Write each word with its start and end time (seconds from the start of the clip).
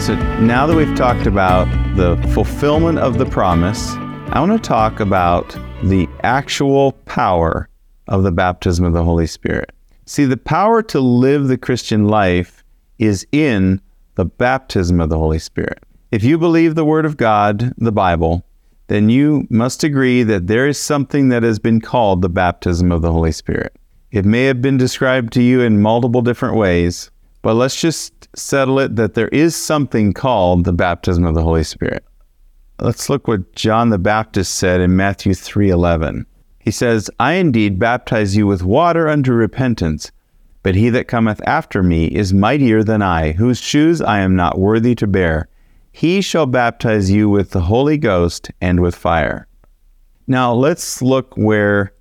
So 0.00 0.14
now 0.40 0.66
that 0.66 0.76
we've 0.76 0.96
talked 0.96 1.26
about 1.26 1.66
the 1.96 2.16
fulfillment 2.32 2.98
of 2.98 3.18
the 3.18 3.26
promise, 3.26 3.90
I 4.30 4.40
want 4.40 4.52
to 4.52 4.58
talk 4.58 5.00
about 5.00 5.50
the 5.82 6.08
actual 6.22 6.92
power 7.04 7.68
of 8.06 8.22
the 8.22 8.32
baptism 8.32 8.86
of 8.86 8.92
the 8.94 9.04
Holy 9.04 9.26
Spirit. 9.26 9.70
See, 10.06 10.24
the 10.24 10.38
power 10.38 10.82
to 10.84 11.00
live 11.00 11.48
the 11.48 11.58
Christian 11.58 12.06
life 12.06 12.64
is 12.98 13.26
in 13.32 13.82
the 14.14 14.24
baptism 14.24 15.00
of 15.00 15.10
the 15.10 15.18
Holy 15.18 15.38
Spirit. 15.38 15.82
If 16.10 16.24
you 16.24 16.38
believe 16.38 16.74
the 16.74 16.86
Word 16.86 17.04
of 17.04 17.18
God, 17.18 17.74
the 17.76 17.92
Bible, 17.92 18.46
then 18.86 19.10
you 19.10 19.46
must 19.50 19.84
agree 19.84 20.22
that 20.22 20.46
there 20.46 20.66
is 20.66 20.80
something 20.80 21.28
that 21.28 21.42
has 21.42 21.58
been 21.58 21.82
called 21.82 22.22
the 22.22 22.30
baptism 22.30 22.92
of 22.92 23.02
the 23.02 23.12
Holy 23.12 23.32
Spirit. 23.32 23.76
It 24.10 24.24
may 24.24 24.44
have 24.44 24.62
been 24.62 24.78
described 24.78 25.34
to 25.34 25.42
you 25.42 25.60
in 25.60 25.82
multiple 25.82 26.22
different 26.22 26.56
ways, 26.56 27.10
but 27.42 27.54
let's 27.54 27.78
just 27.78 28.17
settle 28.34 28.78
it 28.78 28.96
that 28.96 29.14
there 29.14 29.28
is 29.28 29.56
something 29.56 30.12
called 30.12 30.64
the 30.64 30.72
baptism 30.72 31.24
of 31.24 31.34
the 31.34 31.42
Holy 31.42 31.64
Spirit. 31.64 32.04
Let's 32.80 33.10
look 33.10 33.26
what 33.26 33.54
John 33.54 33.90
the 33.90 33.98
Baptist 33.98 34.54
said 34.54 34.80
in 34.80 34.94
Matthew 34.94 35.34
3:11. 35.34 36.26
He 36.58 36.70
says, 36.70 37.10
"I 37.18 37.32
indeed 37.32 37.78
baptize 37.78 38.36
you 38.36 38.46
with 38.46 38.62
water 38.62 39.08
unto 39.08 39.32
repentance, 39.32 40.12
but 40.62 40.74
he 40.74 40.90
that 40.90 41.08
cometh 41.08 41.40
after 41.46 41.82
me 41.82 42.06
is 42.06 42.34
mightier 42.34 42.84
than 42.84 43.02
I, 43.02 43.32
whose 43.32 43.58
shoes 43.58 44.00
I 44.00 44.20
am 44.20 44.36
not 44.36 44.58
worthy 44.58 44.94
to 44.96 45.06
bear. 45.06 45.48
He 45.90 46.20
shall 46.20 46.46
baptize 46.46 47.10
you 47.10 47.28
with 47.28 47.50
the 47.50 47.62
Holy 47.62 47.96
Ghost 47.96 48.50
and 48.60 48.80
with 48.80 48.94
fire." 48.94 49.46
Now, 50.26 50.52
let's 50.52 51.00
look 51.00 51.36
where 51.36 51.92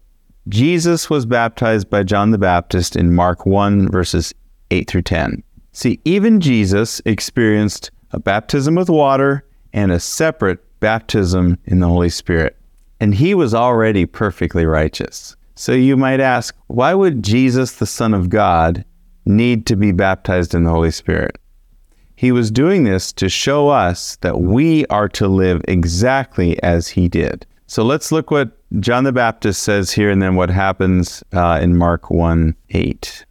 Jesus 0.49 1.09
was 1.09 1.25
baptized 1.25 1.89
by 1.89 2.03
John 2.03 2.31
the 2.31 2.37
Baptist 2.37 2.95
in 2.95 3.15
Mark 3.15 3.45
1 3.45 3.89
verses 3.89 4.33
8 4.69 4.89
through 4.89 5.01
10. 5.03 5.43
See, 5.77 5.99
even 6.05 6.41
Jesus 6.41 7.03
experienced 7.05 7.91
a 8.09 8.19
baptism 8.19 8.73
with 8.73 8.89
water 8.89 9.45
and 9.73 9.91
a 9.91 9.99
separate 9.99 10.57
baptism 10.79 11.59
in 11.65 11.81
the 11.81 11.87
Holy 11.87 12.09
Spirit. 12.09 12.57
And 12.99 13.13
he 13.13 13.35
was 13.35 13.53
already 13.53 14.07
perfectly 14.07 14.65
righteous. 14.65 15.35
So 15.53 15.73
you 15.73 15.95
might 15.95 16.19
ask, 16.19 16.55
why 16.65 16.95
would 16.95 17.21
Jesus, 17.21 17.73
the 17.73 17.85
Son 17.85 18.15
of 18.15 18.31
God, 18.31 18.85
need 19.27 19.67
to 19.67 19.75
be 19.75 19.91
baptized 19.91 20.55
in 20.55 20.63
the 20.63 20.71
Holy 20.71 20.89
Spirit? 20.89 21.37
He 22.15 22.31
was 22.31 22.49
doing 22.49 22.83
this 22.83 23.13
to 23.13 23.29
show 23.29 23.69
us 23.69 24.15
that 24.21 24.41
we 24.41 24.83
are 24.87 25.09
to 25.09 25.27
live 25.27 25.61
exactly 25.67 26.59
as 26.63 26.87
he 26.87 27.07
did. 27.07 27.45
So 27.67 27.83
let's 27.83 28.11
look 28.11 28.31
what 28.31 28.57
John 28.79 29.03
the 29.03 29.11
Baptist 29.11 29.61
says 29.61 29.91
here 29.91 30.09
and 30.09 30.23
then 30.23 30.33
what 30.33 30.49
happens 30.49 31.23
uh, 31.33 31.59
in 31.61 31.77
Mark 31.77 32.09
1 32.09 32.55
8. 32.71 33.26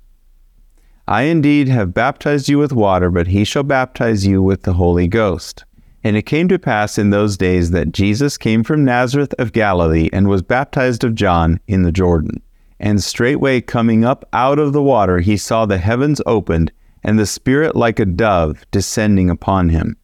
I 1.08 1.22
indeed 1.22 1.68
have 1.68 1.94
baptized 1.94 2.48
you 2.48 2.58
with 2.58 2.72
water, 2.72 3.10
but 3.10 3.28
he 3.28 3.44
shall 3.44 3.62
baptize 3.62 4.26
you 4.26 4.42
with 4.42 4.62
the 4.62 4.72
Holy 4.72 5.06
Ghost. 5.06 5.64
And 6.02 6.16
it 6.16 6.22
came 6.22 6.48
to 6.48 6.58
pass 6.58 6.98
in 6.98 7.10
those 7.10 7.36
days 7.36 7.70
that 7.70 7.92
Jesus 7.92 8.36
came 8.36 8.64
from 8.64 8.84
Nazareth 8.84 9.32
of 9.38 9.52
Galilee 9.52 10.08
and 10.12 10.28
was 10.28 10.42
baptized 10.42 11.04
of 11.04 11.14
John 11.14 11.60
in 11.68 11.82
the 11.82 11.92
Jordan. 11.92 12.42
And 12.80 13.02
straightway 13.02 13.60
coming 13.60 14.04
up 14.04 14.28
out 14.32 14.58
of 14.58 14.72
the 14.72 14.82
water, 14.82 15.20
he 15.20 15.36
saw 15.36 15.64
the 15.64 15.78
heavens 15.78 16.20
opened, 16.26 16.72
and 17.04 17.18
the 17.18 17.26
Spirit 17.26 17.76
like 17.76 18.00
a 18.00 18.04
dove 18.04 18.64
descending 18.72 19.30
upon 19.30 19.68
him. 19.68 19.96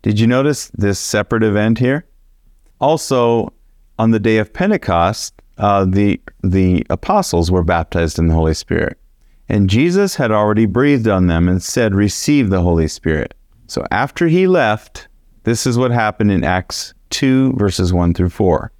Did 0.00 0.18
you 0.18 0.26
notice 0.26 0.68
this 0.68 0.98
separate 0.98 1.42
event 1.42 1.78
here? 1.78 2.06
Also, 2.80 3.52
on 3.98 4.10
the 4.10 4.18
day 4.18 4.38
of 4.38 4.52
Pentecost, 4.52 5.34
uh, 5.58 5.84
the, 5.84 6.20
the 6.42 6.84
apostles 6.88 7.50
were 7.50 7.62
baptized 7.62 8.18
in 8.18 8.26
the 8.26 8.34
Holy 8.34 8.54
Spirit. 8.54 8.98
And 9.52 9.68
Jesus 9.68 10.14
had 10.14 10.30
already 10.30 10.64
breathed 10.64 11.06
on 11.06 11.26
them 11.26 11.46
and 11.46 11.62
said, 11.62 11.94
Receive 11.94 12.48
the 12.48 12.62
Holy 12.62 12.88
Spirit. 12.88 13.34
So 13.66 13.84
after 13.90 14.26
he 14.26 14.46
left, 14.46 15.08
this 15.44 15.66
is 15.66 15.76
what 15.76 15.90
happened 15.90 16.32
in 16.32 16.42
Acts 16.42 16.94
2, 17.10 17.52
verses 17.58 17.92
1 17.92 18.14
through 18.14 18.30
4. 18.30 18.72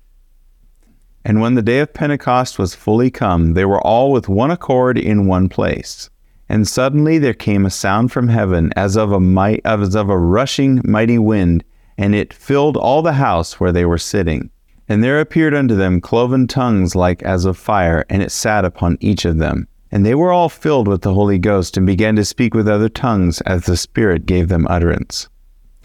And 1.27 1.43
when 1.43 1.57
the 1.57 1.63
day 1.63 1.81
of 1.81 1.93
Pentecost 1.93 2.59
was 2.59 2.75
fully 2.75 3.11
come, 3.11 3.53
they 3.53 3.67
were 3.67 3.83
all 3.83 4.13
with 4.13 4.31
one 4.31 4.51
accord 4.51 4.97
in 4.97 5.27
one 5.27 5.51
place. 5.51 6.09
And 6.49 6.67
suddenly 6.67 7.19
there 7.19 7.35
came 7.35 7.67
a 7.67 7.71
sound 7.71 8.11
from 8.11 8.29
heaven 8.29 8.73
as 8.75 8.97
of 8.97 9.13
a 9.13 9.21
might, 9.21 9.61
as 9.67 9.95
of 9.95 10.09
a 10.09 10.17
rushing 10.17 10.81
mighty 10.87 11.19
wind, 11.19 11.65
and 11.99 12.15
it 12.15 12.33
filled 12.33 12.79
all 12.79 13.03
the 13.03 13.13
house 13.13 13.61
where 13.61 13.73
they 13.73 13.85
were 13.85 13.99
sitting. 13.99 14.49
And 14.89 15.05
there 15.05 15.21
appeared 15.21 15.53
unto 15.53 15.77
them 15.77 16.01
cloven 16.01 16.47
tongues 16.47 16.97
like 16.97 17.23
as 17.25 17.45
of 17.45 17.59
fire, 17.59 18.07
and 18.09 18.23
it 18.23 18.33
sat 18.33 18.65
upon 18.65 18.97
each 19.03 19.27
of 19.27 19.37
them. 19.37 19.69
And 19.93 20.07
they 20.07 20.15
were 20.15 20.33
all 20.33 20.49
filled 20.49 20.89
with 20.89 21.03
the 21.03 21.13
Holy 21.13 21.39
Ghost 21.39 21.77
and 21.77 21.87
began 21.87 22.17
to 22.17 22.25
speak 22.25 22.55
with 22.55 22.67
other 22.67 22.89
tongues 22.89 23.43
as 23.43 23.67
the 23.67 23.77
Spirit 23.77 24.25
gave 24.25 24.49
them 24.49 24.67
utterance. 24.69 25.29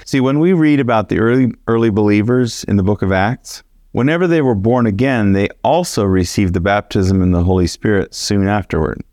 See, 0.05 0.21
when 0.21 0.39
we 0.39 0.53
read 0.53 0.79
about 0.79 1.09
the 1.09 1.19
early, 1.19 1.51
early 1.67 1.89
believers 1.89 2.63
in 2.63 2.77
the 2.77 2.83
book 2.83 3.01
of 3.01 3.11
Acts, 3.11 3.63
whenever 3.91 4.25
they 4.25 4.41
were 4.41 4.55
born 4.55 4.87
again, 4.87 5.33
they 5.33 5.49
also 5.61 6.05
received 6.05 6.53
the 6.53 6.61
baptism 6.61 7.21
in 7.21 7.31
the 7.31 7.43
Holy 7.43 7.67
Spirit 7.67 8.15
soon 8.15 8.47
afterward. 8.47 9.03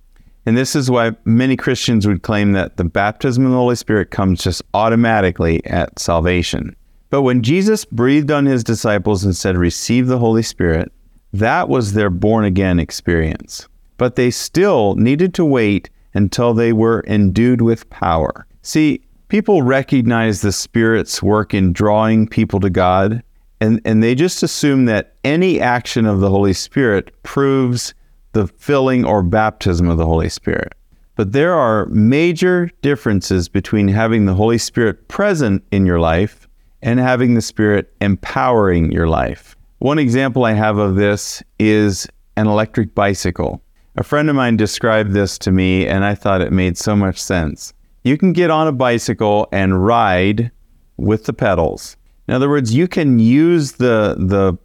And 0.46 0.56
this 0.56 0.76
is 0.76 0.90
why 0.90 1.16
many 1.24 1.56
Christians 1.56 2.06
would 2.06 2.22
claim 2.22 2.52
that 2.52 2.76
the 2.76 2.84
baptism 2.84 3.46
in 3.46 3.50
the 3.50 3.56
Holy 3.56 3.76
Spirit 3.76 4.12
comes 4.12 4.44
just 4.44 4.62
automatically 4.74 5.64
at 5.66 5.98
salvation. 5.98 6.76
But 7.10 7.22
when 7.22 7.42
Jesus 7.42 7.84
breathed 7.84 8.30
on 8.30 8.46
his 8.46 8.62
disciples 8.62 9.24
and 9.24 9.34
said, 9.34 9.56
Receive 9.56 10.06
the 10.06 10.18
Holy 10.18 10.42
Spirit, 10.42 10.92
that 11.32 11.68
was 11.68 11.94
their 11.94 12.10
born 12.10 12.44
again 12.44 12.78
experience 12.78 13.66
but 13.96 14.16
they 14.16 14.30
still 14.30 14.94
needed 14.96 15.34
to 15.34 15.44
wait 15.44 15.90
until 16.14 16.54
they 16.54 16.72
were 16.72 17.04
endued 17.06 17.60
with 17.60 17.88
power. 17.90 18.46
See, 18.62 19.00
people 19.28 19.62
recognize 19.62 20.40
the 20.40 20.52
Spirit's 20.52 21.22
work 21.22 21.54
in 21.54 21.72
drawing 21.72 22.28
people 22.28 22.60
to 22.60 22.70
God, 22.70 23.22
and, 23.60 23.80
and 23.84 24.02
they 24.02 24.14
just 24.14 24.42
assume 24.42 24.84
that 24.86 25.14
any 25.24 25.60
action 25.60 26.06
of 26.06 26.20
the 26.20 26.30
Holy 26.30 26.52
Spirit 26.52 27.10
proves 27.22 27.94
the 28.32 28.46
filling 28.46 29.04
or 29.04 29.22
baptism 29.22 29.88
of 29.88 29.98
the 29.98 30.06
Holy 30.06 30.28
Spirit. 30.28 30.72
But 31.16 31.32
there 31.32 31.54
are 31.54 31.86
major 31.86 32.70
differences 32.82 33.48
between 33.48 33.86
having 33.86 34.24
the 34.24 34.34
Holy 34.34 34.58
Spirit 34.58 35.06
present 35.06 35.64
in 35.70 35.86
your 35.86 36.00
life 36.00 36.48
and 36.82 36.98
having 36.98 37.34
the 37.34 37.42
Spirit 37.42 37.92
empowering 38.00 38.90
your 38.90 39.08
life. 39.08 39.56
One 39.78 39.98
example 39.98 40.44
I 40.44 40.52
have 40.52 40.78
of 40.78 40.96
this 40.96 41.42
is 41.58 42.08
an 42.36 42.46
electric 42.46 42.94
bicycle. 42.94 43.62
A 43.96 44.02
friend 44.02 44.28
of 44.28 44.34
mine 44.34 44.56
described 44.56 45.12
this 45.12 45.38
to 45.38 45.52
me, 45.52 45.86
and 45.86 46.04
I 46.04 46.16
thought 46.16 46.40
it 46.40 46.52
made 46.52 46.76
so 46.76 46.96
much 46.96 47.16
sense. 47.16 47.72
You 48.02 48.18
can 48.18 48.32
get 48.32 48.50
on 48.50 48.66
a 48.66 48.72
bicycle 48.72 49.48
and 49.52 49.86
ride 49.86 50.50
with 50.96 51.24
the 51.26 51.32
pedals. 51.32 51.96
In 52.26 52.34
other 52.34 52.48
words, 52.48 52.74
you 52.74 52.88
can 52.88 53.20
use 53.20 53.72
the, 53.72 54.16
the, 54.18 54.58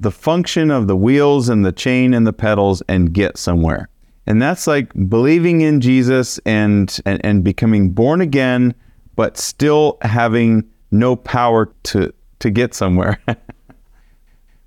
the 0.00 0.10
function 0.10 0.72
of 0.72 0.88
the 0.88 0.96
wheels 0.96 1.48
and 1.48 1.64
the 1.64 1.70
chain 1.70 2.12
and 2.12 2.26
the 2.26 2.32
pedals 2.32 2.82
and 2.88 3.12
get 3.12 3.38
somewhere. 3.38 3.88
And 4.26 4.42
that's 4.42 4.66
like 4.66 4.92
believing 5.08 5.60
in 5.60 5.80
Jesus 5.80 6.40
and, 6.44 6.98
and, 7.06 7.24
and 7.24 7.44
becoming 7.44 7.90
born 7.90 8.20
again, 8.20 8.74
but 9.14 9.38
still 9.38 9.98
having 10.02 10.68
no 10.90 11.14
power 11.14 11.72
to, 11.84 12.12
to 12.40 12.50
get 12.50 12.74
somewhere. 12.74 13.20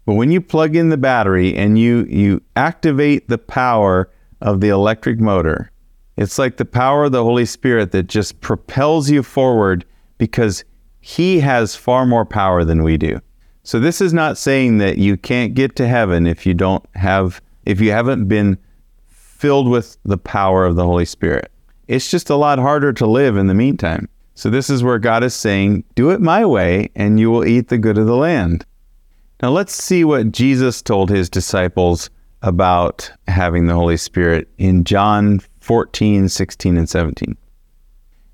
But 0.06 0.14
when 0.14 0.32
you 0.32 0.40
plug 0.42 0.76
in 0.76 0.90
the 0.90 0.98
battery 0.98 1.56
and 1.56 1.80
you, 1.80 2.06
you 2.06 2.42
activate 2.56 3.28
the 3.28 3.38
power 3.38 4.12
of 4.42 4.62
the 4.62 4.70
electric 4.70 5.20
motor, 5.20 5.72
it's 6.18 6.38
like 6.38 6.58
the 6.58 6.66
power 6.66 7.06
of 7.06 7.12
the 7.12 7.24
Holy 7.24 7.46
Spirit 7.46 7.92
that 7.92 8.04
just 8.04 8.40
propels 8.42 9.10
you 9.10 9.24
forward 9.24 9.84
because 10.18 10.64
He 11.02 11.40
has 11.40 11.76
far 11.76 12.06
more 12.06 12.26
power 12.26 12.64
than 12.64 12.84
we 12.84 12.98
do. 12.98 13.20
So 13.64 13.80
this 13.80 14.00
is 14.00 14.14
not 14.14 14.38
saying 14.38 14.78
that 14.78 15.00
you 15.00 15.18
can't 15.18 15.56
get 15.56 15.76
to 15.78 15.88
heaven 15.88 16.28
if 16.28 16.46
you 16.46 16.54
don't 16.54 16.86
have, 16.94 17.42
if 17.66 17.82
you 17.82 17.92
haven't 17.92 18.28
been 18.28 18.60
filled 19.08 19.68
with 19.68 19.98
the 20.06 20.20
power 20.20 20.66
of 20.66 20.76
the 20.76 20.86
Holy 20.86 21.06
Spirit. 21.06 21.52
It's 21.88 22.10
just 22.10 22.30
a 22.30 22.36
lot 22.36 22.60
harder 22.60 22.94
to 22.94 23.08
live 23.08 23.38
in 23.38 23.48
the 23.48 23.54
meantime. 23.54 24.08
So 24.36 24.50
this 24.50 24.70
is 24.70 24.84
where 24.84 25.00
God 25.00 25.24
is 25.24 25.34
saying, 25.34 25.84
do 25.96 26.12
it 26.12 26.22
my 26.22 26.46
way 26.46 26.90
and 26.96 27.20
you 27.20 27.32
will 27.32 27.46
eat 27.46 27.70
the 27.70 27.78
good 27.78 27.98
of 27.98 28.06
the 28.06 28.16
land. 28.16 28.66
Now 29.42 29.50
let's 29.50 29.74
see 29.74 30.04
what 30.04 30.32
Jesus 30.32 30.82
told 30.82 31.10
his 31.10 31.30
disciples 31.30 32.10
about 32.42 33.12
having 33.28 33.66
the 33.66 33.74
Holy 33.74 33.98
Spirit 33.98 34.48
in 34.58 34.84
John 34.84 35.40
14, 35.60 36.30
16, 36.30 36.78
and 36.78 36.88
17. 36.88 37.38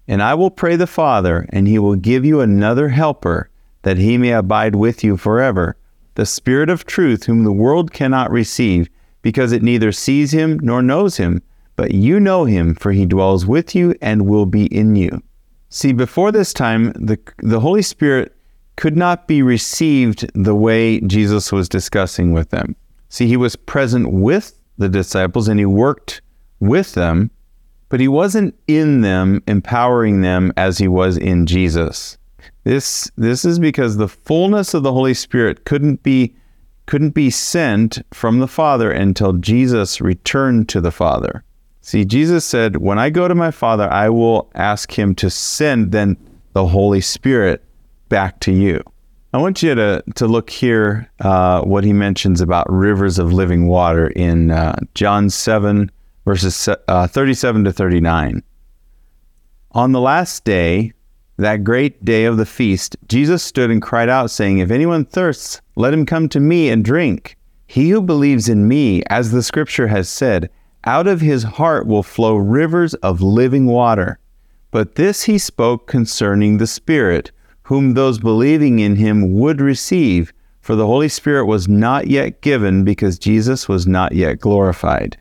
And 0.07 0.21
I 0.21 0.33
will 0.35 0.51
pray 0.51 0.75
the 0.75 0.85
Father, 0.85 1.47
and 1.49 1.67
he 1.67 1.79
will 1.79 1.95
give 1.95 2.25
you 2.25 2.41
another 2.41 2.89
helper, 2.89 3.49
that 3.83 3.97
he 3.97 4.17
may 4.17 4.31
abide 4.31 4.75
with 4.75 5.03
you 5.03 5.17
forever, 5.17 5.75
the 6.15 6.25
Spirit 6.25 6.69
of 6.69 6.85
truth, 6.85 7.23
whom 7.23 7.45
the 7.45 7.51
world 7.51 7.93
cannot 7.93 8.29
receive, 8.29 8.89
because 9.21 9.51
it 9.51 9.63
neither 9.63 9.91
sees 9.91 10.31
him 10.31 10.59
nor 10.61 10.81
knows 10.83 11.17
him, 11.17 11.41
but 11.75 11.91
you 11.91 12.19
know 12.19 12.45
him, 12.45 12.75
for 12.75 12.91
he 12.91 13.05
dwells 13.05 13.45
with 13.45 13.73
you 13.73 13.95
and 14.01 14.27
will 14.27 14.45
be 14.45 14.65
in 14.65 14.95
you. 14.95 15.23
See, 15.69 15.93
before 15.93 16.31
this 16.31 16.53
time, 16.53 16.91
the, 16.93 17.17
the 17.37 17.61
Holy 17.61 17.81
Spirit 17.81 18.35
could 18.81 18.97
not 18.97 19.27
be 19.27 19.43
received 19.43 20.27
the 20.33 20.55
way 20.55 20.99
Jesus 21.01 21.51
was 21.51 21.69
discussing 21.69 22.33
with 22.33 22.49
them. 22.49 22.75
See, 23.09 23.27
he 23.27 23.37
was 23.37 23.55
present 23.55 24.11
with 24.11 24.59
the 24.79 24.89
disciples 24.89 25.47
and 25.47 25.59
he 25.59 25.67
worked 25.67 26.23
with 26.59 26.93
them, 26.93 27.29
but 27.89 27.99
he 27.99 28.07
wasn't 28.07 28.55
in 28.67 29.01
them, 29.01 29.43
empowering 29.45 30.21
them 30.21 30.51
as 30.57 30.79
he 30.79 30.87
was 30.87 31.15
in 31.15 31.45
Jesus. 31.45 32.17
This 32.63 33.11
this 33.17 33.45
is 33.45 33.59
because 33.59 33.97
the 33.97 34.07
fullness 34.07 34.73
of 34.73 34.81
the 34.81 34.93
Holy 34.93 35.13
Spirit 35.13 35.63
couldn't 35.63 36.01
be 36.01 36.33
couldn't 36.87 37.11
be 37.11 37.29
sent 37.29 38.01
from 38.11 38.39
the 38.39 38.47
Father 38.47 38.89
until 38.89 39.33
Jesus 39.33 40.01
returned 40.01 40.69
to 40.69 40.81
the 40.81 40.89
Father. 40.89 41.43
See, 41.81 42.03
Jesus 42.03 42.45
said, 42.45 42.77
"When 42.77 42.97
I 42.97 43.11
go 43.11 43.27
to 43.27 43.35
my 43.35 43.51
Father, 43.51 43.87
I 43.91 44.09
will 44.09 44.49
ask 44.55 44.97
him 44.97 45.13
to 45.21 45.29
send 45.29 45.91
then 45.91 46.17
the 46.53 46.65
Holy 46.65 47.01
Spirit 47.01 47.63
back 48.11 48.39
to 48.41 48.51
you." 48.51 48.83
I 49.33 49.37
want 49.37 49.63
you 49.63 49.73
to, 49.75 50.03
to 50.15 50.27
look 50.27 50.49
here 50.49 51.09
uh, 51.21 51.61
what 51.61 51.85
he 51.85 51.93
mentions 51.93 52.41
about 52.41 52.69
rivers 52.69 53.17
of 53.17 53.31
living 53.31 53.67
water 53.67 54.07
in 54.07 54.51
uh, 54.51 54.75
John 54.93 55.29
7, 55.29 55.89
verses 56.25 56.67
uh, 56.89 57.07
37 57.07 57.63
to 57.63 57.71
39. 57.71 58.43
On 59.71 59.93
the 59.93 60.01
last 60.01 60.43
day, 60.43 60.91
that 61.37 61.63
great 61.63 62.03
day 62.03 62.25
of 62.25 62.35
the 62.35 62.45
feast, 62.45 62.97
Jesus 63.07 63.41
stood 63.41 63.71
and 63.71 63.81
cried 63.81 64.09
out, 64.09 64.31
saying, 64.31 64.57
If 64.57 64.69
anyone 64.69 65.05
thirsts, 65.05 65.61
let 65.77 65.93
him 65.93 66.05
come 66.05 66.27
to 66.27 66.41
me 66.41 66.69
and 66.69 66.83
drink. 66.83 67.37
He 67.67 67.89
who 67.89 68.01
believes 68.01 68.49
in 68.49 68.67
me, 68.67 69.01
as 69.09 69.31
the 69.31 69.43
scripture 69.43 69.87
has 69.87 70.09
said, 70.09 70.49
out 70.83 71.07
of 71.07 71.21
his 71.21 71.43
heart 71.43 71.87
will 71.87 72.03
flow 72.03 72.35
rivers 72.35 72.95
of 72.95 73.21
living 73.21 73.65
water. 73.65 74.19
But 74.71 74.95
this 74.95 75.23
he 75.23 75.37
spoke 75.37 75.87
concerning 75.87 76.57
the 76.57 76.67
Spirit 76.67 77.31
whom 77.71 77.93
those 77.93 78.19
believing 78.19 78.79
in 78.79 78.97
him 78.97 79.31
would 79.31 79.61
receive, 79.61 80.33
for 80.59 80.75
the 80.75 80.85
Holy 80.85 81.07
Spirit 81.07 81.45
was 81.45 81.69
not 81.69 82.07
yet 82.07 82.41
given 82.41 82.83
because 82.83 83.17
Jesus 83.17 83.69
was 83.69 83.87
not 83.87 84.11
yet 84.11 84.41
glorified. 84.41 85.17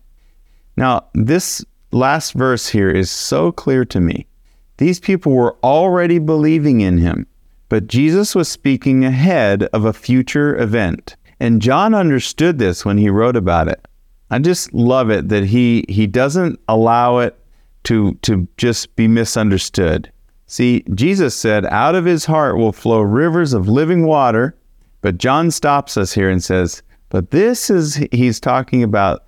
Now, 0.77 1.05
this 1.15 1.65
last 1.93 2.33
verse 2.33 2.67
here 2.67 2.91
is 2.91 3.09
so 3.09 3.53
clear 3.53 3.85
to 3.85 4.01
me. 4.01 4.27
These 4.79 4.99
people 4.99 5.31
were 5.31 5.59
already 5.63 6.19
believing 6.19 6.81
in 6.81 6.99
him, 6.99 7.25
but 7.69 7.87
Jesus 7.87 8.35
was 8.35 8.49
speaking 8.49 9.05
ahead 9.05 9.63
of 9.73 9.85
a 9.85 9.93
future 9.93 10.59
event. 10.59 11.15
And 11.39 11.63
John 11.63 11.95
understood 11.95 12.59
this 12.59 12.85
when 12.85 12.99
he 12.99 13.11
wrote 13.11 13.37
about 13.37 13.69
it. 13.69 13.87
I 14.33 14.41
just 14.41 14.75
love 14.75 15.09
it 15.09 15.29
that 15.29 15.45
he 15.45 15.85
he 15.89 16.09
doesn't 16.09 16.59
allow 16.67 17.19
it 17.19 17.39
to 17.85 18.15
to 18.23 18.49
just 18.57 18.97
be 18.97 19.07
misunderstood. 19.07 20.11
See, 20.51 20.83
Jesus 20.95 21.37
said, 21.37 21.65
out 21.67 21.95
of 21.95 22.05
his 22.05 22.25
heart 22.25 22.57
will 22.57 22.73
flow 22.73 23.03
rivers 23.03 23.53
of 23.53 23.69
living 23.69 24.05
water. 24.05 24.57
But 25.01 25.17
John 25.17 25.53
stops 25.53 25.97
us 25.97 26.13
here 26.13 26.29
and 26.29 26.43
says, 26.43 26.83
but 27.09 27.31
this 27.31 27.71
is, 27.71 28.05
he's 28.11 28.41
talking 28.41 28.83
about 28.83 29.27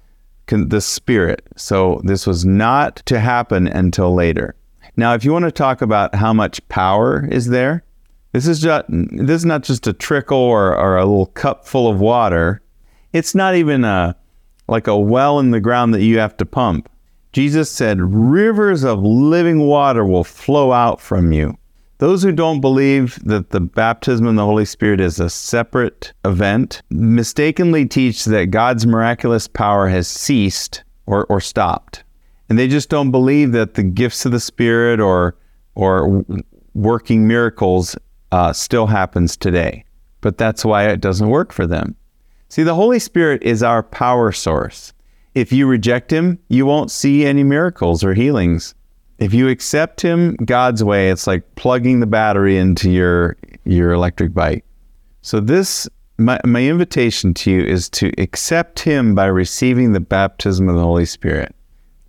the 0.49 0.81
Spirit. 0.81 1.47
So 1.57 2.01
this 2.03 2.27
was 2.27 2.45
not 2.45 2.97
to 3.07 3.21
happen 3.21 3.69
until 3.69 4.13
later. 4.13 4.57
Now, 4.97 5.15
if 5.15 5.25
you 5.25 5.33
want 5.33 5.45
to 5.45 5.53
talk 5.53 5.81
about 5.81 6.13
how 6.17 6.33
much 6.33 6.67
power 6.69 7.25
is 7.31 7.47
there, 7.47 7.85
this 8.33 8.49
is 8.49 8.61
just 8.61 8.87
this 8.89 9.43
is 9.43 9.45
not 9.45 9.63
just 9.63 9.87
a 9.87 9.93
trickle 9.93 10.37
or, 10.37 10.77
or 10.77 10.97
a 10.97 11.05
little 11.05 11.27
cup 11.27 11.69
full 11.69 11.89
of 11.89 12.01
water. 12.01 12.61
It's 13.13 13.35
not 13.35 13.55
even 13.55 13.85
a 13.85 14.17
like 14.67 14.89
a 14.89 14.99
well 14.99 15.39
in 15.39 15.53
the 15.53 15.61
ground 15.61 15.95
that 15.95 16.03
you 16.03 16.19
have 16.19 16.37
to 16.39 16.45
pump. 16.45 16.89
Jesus 17.33 17.71
said, 17.71 18.01
Rivers 18.01 18.85
of 18.85 19.03
living 19.03 19.61
water 19.61 20.05
will 20.05 20.25
flow 20.25 20.73
out 20.73 21.01
from 21.01 21.33
you. 21.33 21.57
Those 21.99 22.23
who 22.23 22.33
don't 22.33 22.61
believe 22.61 23.19
that 23.25 23.51
the 23.51 23.61
baptism 23.61 24.27
in 24.27 24.35
the 24.35 24.45
Holy 24.45 24.65
Spirit 24.65 25.01
is 25.01 25.21
a 25.21 25.31
separate 25.31 26.13
event 26.25 26.83
mistakenly 26.91 27.87
teach 27.87 28.25
that 28.25 28.51
God's 28.51 28.87
miraculous 28.87 29.47
power 29.47 29.89
has 29.89 30.09
ceased 30.09 30.83
or, 31.07 31.27
or 31.27 31.41
stopped. 31.41 32.03
And 32.49 32.59
they 32.59 32.69
just 32.69 32.89
don't 32.89 33.13
believe 33.13 33.53
that 33.53 33.75
the 33.75 33.83
gifts 33.85 34.27
of 34.27 34.33
the 34.33 34.41
Spirit 34.41 35.01
or, 35.01 35.37
or 35.75 36.25
working 36.75 37.27
miracles 37.29 37.97
uh, 38.33 38.53
still 38.53 38.87
happens 38.87 39.37
today. 39.37 39.85
But 40.21 40.39
that's 40.39 40.65
why 40.65 40.89
it 40.89 41.01
doesn't 41.01 41.29
work 41.31 41.53
for 41.53 41.67
them. 41.67 41.95
See, 42.49 42.63
the 42.63 42.75
Holy 42.75 42.99
Spirit 42.99 43.43
is 43.43 43.63
our 43.63 43.83
power 43.83 44.33
source. 44.33 44.93
If 45.35 45.53
you 45.53 45.67
reject 45.67 46.13
him, 46.13 46.39
you 46.49 46.67
won't 46.67 46.91
see 46.91 47.25
any 47.25 47.43
miracles 47.43 48.05
or 48.05 48.15
healings. 48.15 48.75
If 49.19 49.33
you 49.33 49.49
accept 49.49 50.01
him 50.01 50.37
God's 50.45 50.85
way, 50.85 51.11
it's 51.11 51.27
like 51.27 51.55
plugging 51.55 52.01
the 52.01 52.07
battery 52.07 52.59
into 52.59 52.91
your 52.91 53.37
your 53.65 53.93
electric 53.93 54.35
bike. 54.35 54.65
So 55.23 55.41
this 55.41 55.89
my, 56.19 56.39
my 56.45 56.65
invitation 56.65 57.33
to 57.35 57.51
you 57.51 57.65
is 57.65 57.89
to 57.91 58.13
accept 58.19 58.81
him 58.81 59.15
by 59.15 59.27
receiving 59.27 59.93
the 59.93 60.01
baptism 60.01 60.69
of 60.69 60.77
the 60.77 60.83
Holy 60.83 61.07
Spirit. 61.07 61.55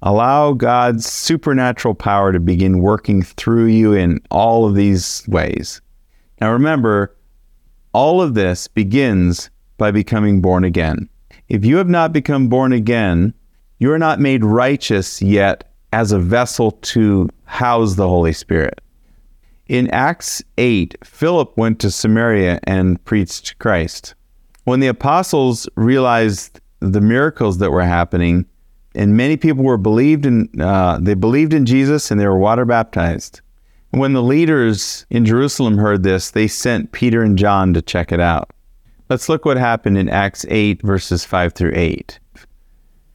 Allow 0.02 0.54
God's 0.54 1.06
supernatural 1.06 1.96
power 1.96 2.34
to 2.34 2.40
begin 2.40 2.80
working 2.80 3.22
through 3.22 3.68
you 3.68 3.94
in 3.94 4.20
all 4.30 4.66
of 4.66 4.76
these 4.76 5.24
ways. 5.30 5.82
Now 6.42 6.52
remember, 6.52 7.16
all 7.94 8.22
of 8.22 8.34
this 8.34 8.68
begins 8.68 9.50
by 9.78 9.92
becoming 9.92 10.42
born 10.42 10.66
again. 10.66 11.08
If 11.50 11.66
you 11.66 11.78
have 11.78 11.90
not 11.90 12.14
become 12.14 12.48
born 12.48 12.74
again, 12.74 13.34
you 13.80 13.92
are 13.92 14.00
not 14.00 14.20
made 14.20 14.46
righteous 14.46 15.22
yet 15.22 15.72
as 15.92 16.12
a 16.12 16.20
vessel 16.20 16.72
to 16.72 17.30
house 17.46 17.96
the 17.96 18.08
Holy 18.08 18.34
Spirit. 18.34 18.82
In 19.68 19.90
Acts 19.92 20.44
8, 20.58 20.96
Philip 21.04 21.56
went 21.58 21.80
to 21.80 21.92
Samaria 21.92 22.60
and 22.64 23.04
preached 23.06 23.58
Christ. 23.60 24.16
When 24.66 24.80
the 24.80 24.88
apostles 24.88 25.68
realized 25.76 26.60
the 26.80 27.02
miracles 27.02 27.58
that 27.60 27.72
were 27.72 27.84
happening, 27.84 28.46
and 28.96 29.18
many 29.18 29.38
people 29.38 29.64
were 29.64 29.78
believed 29.78 30.26
in, 30.26 30.50
uh, 30.60 31.00
they 31.02 31.14
believed 31.14 31.54
in 31.54 31.66
Jesus 31.66 32.12
and 32.12 32.20
they 32.20 32.28
were 32.28 32.38
water 32.38 32.66
baptized. 32.66 33.42
When 33.92 34.14
the 34.14 34.24
leaders 34.24 35.06
in 35.10 35.26
Jerusalem 35.26 35.78
heard 35.78 36.04
this, 36.04 36.32
they 36.32 36.48
sent 36.48 36.92
Peter 36.92 37.22
and 37.22 37.38
John 37.38 37.74
to 37.74 37.82
check 37.82 38.12
it 38.12 38.20
out. 38.20 38.52
Let's 39.14 39.30
look 39.30 39.46
what 39.46 39.58
happened 39.58 39.96
in 40.00 40.10
Acts 40.10 40.44
8, 40.50 40.82
verses 40.82 41.24
5 41.24 41.54
through 41.54 41.74
8. 41.76 42.20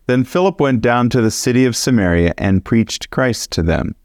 Then 0.06 0.22
Philip 0.22 0.60
went 0.60 0.80
down 0.80 1.10
to 1.10 1.20
the 1.20 1.28
city 1.28 1.64
of 1.64 1.74
Samaria 1.74 2.34
and 2.38 2.64
preached 2.64 3.10
Christ 3.10 3.50
to 3.54 3.64
them. 3.64 3.96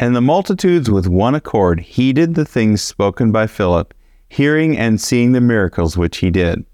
And 0.00 0.16
the 0.16 0.20
multitudes 0.20 0.90
with 0.90 1.06
one 1.06 1.36
accord 1.36 1.78
heeded 1.78 2.34
the 2.34 2.44
things 2.44 2.82
spoken 2.82 3.30
by 3.30 3.46
Philip, 3.46 3.94
hearing 4.28 4.76
and 4.76 5.00
seeing 5.00 5.30
the 5.30 5.40
miracles 5.40 5.96
which 5.96 6.16
he 6.16 6.32
did. 6.32 6.66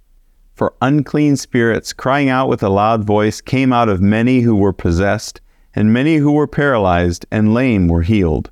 For 0.54 0.73
unclean 0.80 1.37
spirits, 1.37 1.92
crying 1.92 2.30
out 2.30 2.49
with 2.49 2.62
a 2.62 2.70
loud 2.70 3.04
voice, 3.04 3.42
came 3.42 3.75
out 3.75 3.90
of 3.90 4.00
many 4.00 4.40
who 4.40 4.56
were 4.56 4.73
possessed, 4.73 5.42
and 5.75 5.92
many 5.92 6.16
who 6.16 6.32
were 6.32 6.49
paralyzed 6.49 7.26
and 7.30 7.52
lame 7.52 7.88
were 7.88 8.00
healed. 8.00 8.50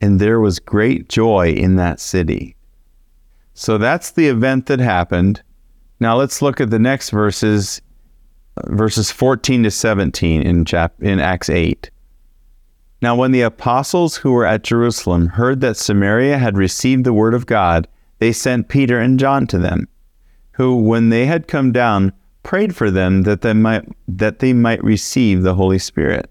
And 0.00 0.18
there 0.18 0.40
was 0.40 0.58
great 0.58 1.08
joy 1.08 1.52
in 1.52 1.76
that 1.76 2.00
city. 2.00 2.56
So 3.54 3.78
that's 3.78 4.10
the 4.10 4.26
event 4.26 4.66
that 4.66 4.80
happened. 4.80 5.42
Now 6.00 6.16
let's 6.16 6.40
look 6.40 6.60
at 6.60 6.70
the 6.70 6.78
next 6.78 7.10
verses, 7.10 7.82
verses 8.64 9.12
14 9.12 9.64
to 9.64 9.70
17 9.70 10.42
in, 10.42 10.64
chap- 10.64 11.02
in 11.02 11.20
Acts 11.20 11.50
8. 11.50 11.90
Now, 13.02 13.14
when 13.14 13.32
the 13.32 13.42
apostles 13.42 14.16
who 14.16 14.32
were 14.32 14.44
at 14.44 14.62
Jerusalem 14.62 15.28
heard 15.28 15.60
that 15.60 15.76
Samaria 15.76 16.36
had 16.36 16.58
received 16.58 17.04
the 17.04 17.14
word 17.14 17.32
of 17.32 17.46
God, 17.46 17.88
they 18.18 18.32
sent 18.32 18.68
Peter 18.68 18.98
and 18.98 19.18
John 19.18 19.46
to 19.48 19.58
them, 19.58 19.88
who, 20.52 20.76
when 20.76 21.08
they 21.08 21.24
had 21.24 21.48
come 21.48 21.72
down, 21.72 22.12
prayed 22.42 22.76
for 22.76 22.90
them 22.90 23.22
that 23.22 23.40
they 23.40 23.54
might, 23.54 23.88
that 24.06 24.40
they 24.40 24.52
might 24.52 24.84
receive 24.84 25.42
the 25.42 25.54
Holy 25.54 25.78
Spirit. 25.78 26.30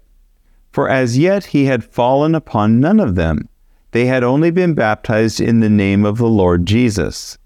For 0.70 0.88
as 0.88 1.18
yet 1.18 1.46
he 1.46 1.64
had 1.64 1.84
fallen 1.84 2.36
upon 2.36 2.78
none 2.78 3.00
of 3.00 3.16
them. 3.16 3.48
They 3.90 4.06
had 4.06 4.22
only 4.22 4.52
been 4.52 4.74
baptized 4.74 5.40
in 5.40 5.58
the 5.58 5.70
name 5.70 6.04
of 6.04 6.18
the 6.18 6.28
Lord 6.28 6.66
Jesus. 6.66 7.36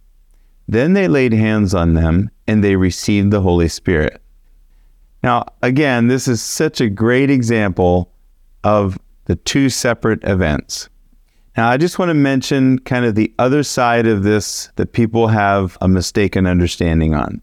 Then 0.67 0.95
they 0.95 1.09
laid 1.09 1.33
hands 1.33 1.75
on 1.75 1.95
them 1.95 2.31
and 2.47 2.63
they 2.63 2.77
received 2.77 3.31
the 3.31 3.41
Holy 3.41 3.69
Spirit. 3.69 4.21
Now, 5.23 5.47
again, 5.63 6.09
this 6.09 6.29
is 6.29 6.43
such 6.43 6.81
a 6.81 6.89
great 6.89 7.31
example 7.31 8.13
of 8.63 8.99
the 9.25 9.37
two 9.37 9.71
separate 9.71 10.23
events. 10.25 10.89
Now, 11.57 11.69
I 11.69 11.77
just 11.77 11.99
want 11.99 12.11
to 12.11 12.15
mention 12.15 12.79
kind 12.81 13.05
of 13.05 13.15
the 13.15 13.33
other 13.39 13.63
side 13.63 14.07
of 14.07 14.23
this 14.23 14.71
that 14.77 14.93
people 14.93 15.29
have 15.29 15.79
a 15.81 15.89
mistaken 15.89 16.47
understanding 16.47 17.15
on. 17.15 17.41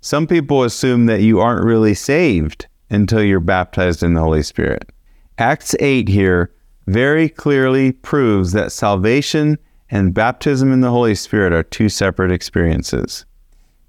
Some 0.00 0.26
people 0.26 0.64
assume 0.64 1.06
that 1.06 1.20
you 1.20 1.40
aren't 1.40 1.64
really 1.64 1.94
saved 1.94 2.66
until 2.88 3.22
you're 3.22 3.38
baptized 3.38 4.02
in 4.02 4.14
the 4.14 4.20
Holy 4.20 4.42
Spirit. 4.42 4.90
Acts 5.38 5.74
8 5.78 6.08
here 6.08 6.52
very 6.86 7.28
clearly 7.28 7.92
proves 7.92 8.52
that 8.52 8.72
salvation 8.72 9.58
and 9.90 10.14
baptism 10.14 10.72
in 10.72 10.80
the 10.80 10.90
Holy 10.90 11.14
Spirit 11.14 11.52
are 11.52 11.62
two 11.62 11.88
separate 11.88 12.30
experiences. 12.30 13.24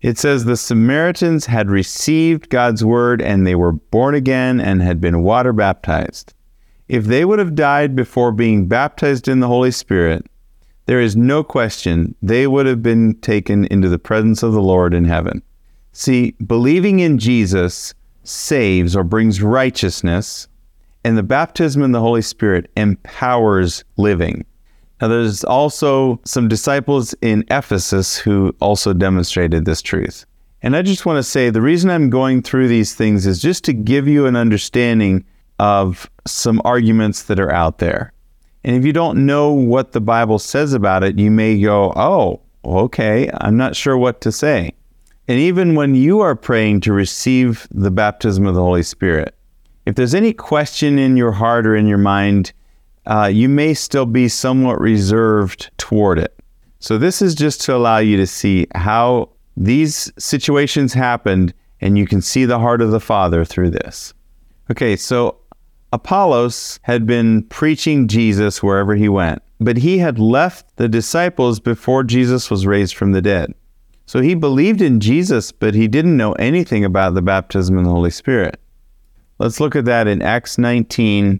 It 0.02 0.18
says 0.18 0.46
the 0.46 0.58
Samaritans 0.58 1.46
had 1.46 1.70
received 1.70 2.50
God's 2.50 2.84
word 2.84 3.22
and 3.22 3.46
they 3.46 3.54
were 3.54 3.74
born 3.74 4.16
again 4.16 4.60
and 4.60 4.82
had 4.82 5.00
been 5.00 5.22
water 5.22 5.54
baptized. 5.54 6.34
If 6.88 7.06
they 7.06 7.24
would 7.24 7.40
have 7.40 7.54
died 7.54 7.96
before 7.96 8.32
being 8.32 8.68
baptized 8.68 9.28
in 9.28 9.40
the 9.40 9.48
Holy 9.48 9.72
Spirit, 9.72 10.26
there 10.88 11.00
is 11.00 11.16
no 11.16 11.44
question 11.44 12.16
they 12.22 12.48
would 12.48 12.66
have 12.66 12.82
been 12.82 13.14
taken 13.22 13.66
into 13.66 13.88
the 13.88 14.00
presence 14.00 14.42
of 14.42 14.54
the 14.54 14.62
Lord 14.62 14.94
in 14.94 15.06
heaven. 15.06 15.44
See, 15.94 16.32
believing 16.46 17.00
in 17.00 17.20
Jesus 17.20 17.94
saves 18.24 18.96
or 18.96 19.04
brings 19.04 19.42
righteousness, 19.42 20.48
And 21.04 21.18
the 21.18 21.24
baptism 21.24 21.82
in 21.82 21.92
the 21.94 22.00
Holy 22.00 22.22
Spirit 22.22 22.70
empowers 22.76 23.84
living. 23.98 24.46
Now, 25.02 25.08
there's 25.08 25.44
also 25.44 26.22
some 26.26 26.48
disciples 26.48 27.16
in 27.22 27.44
Ephesus 27.50 28.18
who 28.18 28.56
also 28.62 28.94
demonstrated 28.94 29.66
this 29.66 29.82
truth. 29.82 30.28
And 30.62 30.76
I 30.76 30.84
just 30.84 31.08
want 31.08 31.18
to 31.18 31.24
say 31.24 31.50
the 31.50 31.62
reason 31.62 31.90
I'm 31.90 32.12
going 32.12 32.44
through 32.44 32.68
these 32.68 32.94
things 32.94 33.26
is 33.26 33.42
just 33.42 33.64
to 33.64 33.74
give 33.74 34.08
you 34.08 34.28
an 34.28 34.36
understanding 34.36 35.26
of 35.58 36.08
some 36.28 36.62
arguments 36.66 37.24
that 37.24 37.40
are 37.40 37.52
out 37.52 37.80
there. 37.80 38.14
And 38.64 38.76
if 38.76 38.86
you 38.86 38.94
don't 38.94 39.26
know 39.26 39.52
what 39.52 39.92
the 39.92 40.02
Bible 40.02 40.38
says 40.38 40.74
about 40.74 41.04
it, 41.04 41.18
you 41.18 41.32
may 41.32 41.60
go, 41.60 41.94
oh, 41.96 42.40
okay, 42.64 43.28
I'm 43.42 43.58
not 43.58 43.76
sure 43.76 43.98
what 43.98 44.22
to 44.22 44.32
say. 44.32 44.72
And 45.28 45.40
even 45.40 45.74
when 45.74 45.96
you 45.96 46.20
are 46.20 46.36
praying 46.36 46.82
to 46.82 46.94
receive 46.94 47.68
the 47.72 47.90
baptism 47.90 48.46
of 48.46 48.54
the 48.54 48.62
Holy 48.62 48.84
Spirit, 48.84 49.34
if 49.88 49.96
there's 49.96 50.14
any 50.14 50.32
question 50.32 51.00
in 51.00 51.18
your 51.18 51.32
heart 51.32 51.66
or 51.66 51.76
in 51.76 51.88
your 51.88 51.98
mind, 51.98 52.54
uh, 53.06 53.30
you 53.32 53.50
may 53.50 53.74
still 53.74 54.06
be 54.06 54.28
somewhat 54.28 54.80
reserved 54.80 55.72
toward 55.78 56.20
it. 56.20 56.38
So, 56.80 56.98
this 56.98 57.22
is 57.22 57.36
just 57.36 57.62
to 57.62 57.76
allow 57.76 57.98
you 57.98 58.18
to 58.18 58.28
see 58.28 58.68
how 58.74 59.30
these 59.56 60.12
situations 60.18 60.94
happened 60.94 61.54
and 61.82 61.98
you 61.98 62.06
can 62.06 62.22
see 62.22 62.46
the 62.46 62.60
heart 62.60 62.82
of 62.82 62.92
the 62.92 63.00
Father 63.00 63.44
through 63.44 63.72
this. 63.72 64.14
Okay, 64.70 64.96
so 64.96 65.38
Apollos 65.92 66.80
had 66.84 67.06
been 67.06 67.44
preaching 67.44 68.08
Jesus 68.08 68.64
wherever 68.64 68.96
he 68.96 69.10
went, 69.10 69.42
but 69.60 69.78
he 69.78 69.98
had 69.98 70.20
left 70.20 70.78
the 70.78 70.88
disciples 70.88 71.60
before 71.60 72.04
Jesus 72.04 72.50
was 72.50 72.66
raised 72.66 72.96
from 72.96 73.12
the 73.12 73.22
dead. 73.22 73.54
So 74.06 74.22
he 74.22 74.36
believed 74.36 74.82
in 74.82 75.00
Jesus, 75.00 75.52
but 75.52 75.74
he 75.74 75.88
didn't 75.88 76.18
know 76.18 76.34
anything 76.34 76.86
about 76.86 77.14
the 77.14 77.22
baptism 77.22 77.78
in 77.78 77.84
the 77.84 77.90
Holy 77.90 78.12
Spirit. 78.12 78.60
Let's 79.40 79.60
look 79.60 79.76
at 79.76 79.86
that 79.86 80.08
in 80.08 80.22
Acts 80.22 80.58
19, 80.58 81.40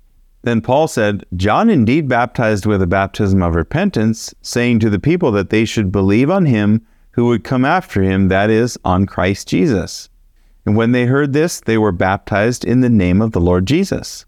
Then 0.43 0.61
Paul 0.61 0.87
said, 0.87 1.25
John 1.35 1.69
indeed 1.69 2.07
baptized 2.07 2.65
with 2.65 2.81
a 2.81 2.87
baptism 2.87 3.43
of 3.43 3.55
repentance, 3.55 4.33
saying 4.41 4.79
to 4.79 4.89
the 4.89 4.99
people 4.99 5.31
that 5.33 5.51
they 5.51 5.65
should 5.65 5.91
believe 5.91 6.31
on 6.31 6.45
him 6.45 6.85
who 7.11 7.25
would 7.25 7.43
come 7.43 7.65
after 7.65 8.01
him, 8.01 8.29
that 8.29 8.49
is, 8.49 8.77
on 8.83 9.05
Christ 9.05 9.47
Jesus. 9.47 10.09
And 10.65 10.75
when 10.75 10.91
they 10.91 11.05
heard 11.05 11.33
this, 11.33 11.59
they 11.59 11.77
were 11.77 11.91
baptized 11.91 12.65
in 12.65 12.81
the 12.81 12.89
name 12.89 13.21
of 13.21 13.31
the 13.31 13.41
Lord 13.41 13.65
Jesus. 13.65 14.25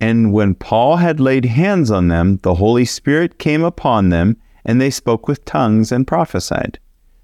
And 0.00 0.32
when 0.32 0.54
Paul 0.54 0.96
had 0.96 1.20
laid 1.20 1.44
hands 1.44 1.90
on 1.90 2.08
them, 2.08 2.38
the 2.42 2.54
Holy 2.54 2.84
Spirit 2.84 3.38
came 3.38 3.62
upon 3.62 4.08
them, 4.08 4.36
and 4.64 4.80
they 4.80 4.90
spoke 4.90 5.28
with 5.28 5.44
tongues 5.44 5.92
and 5.92 6.06
prophesied. 6.06 6.78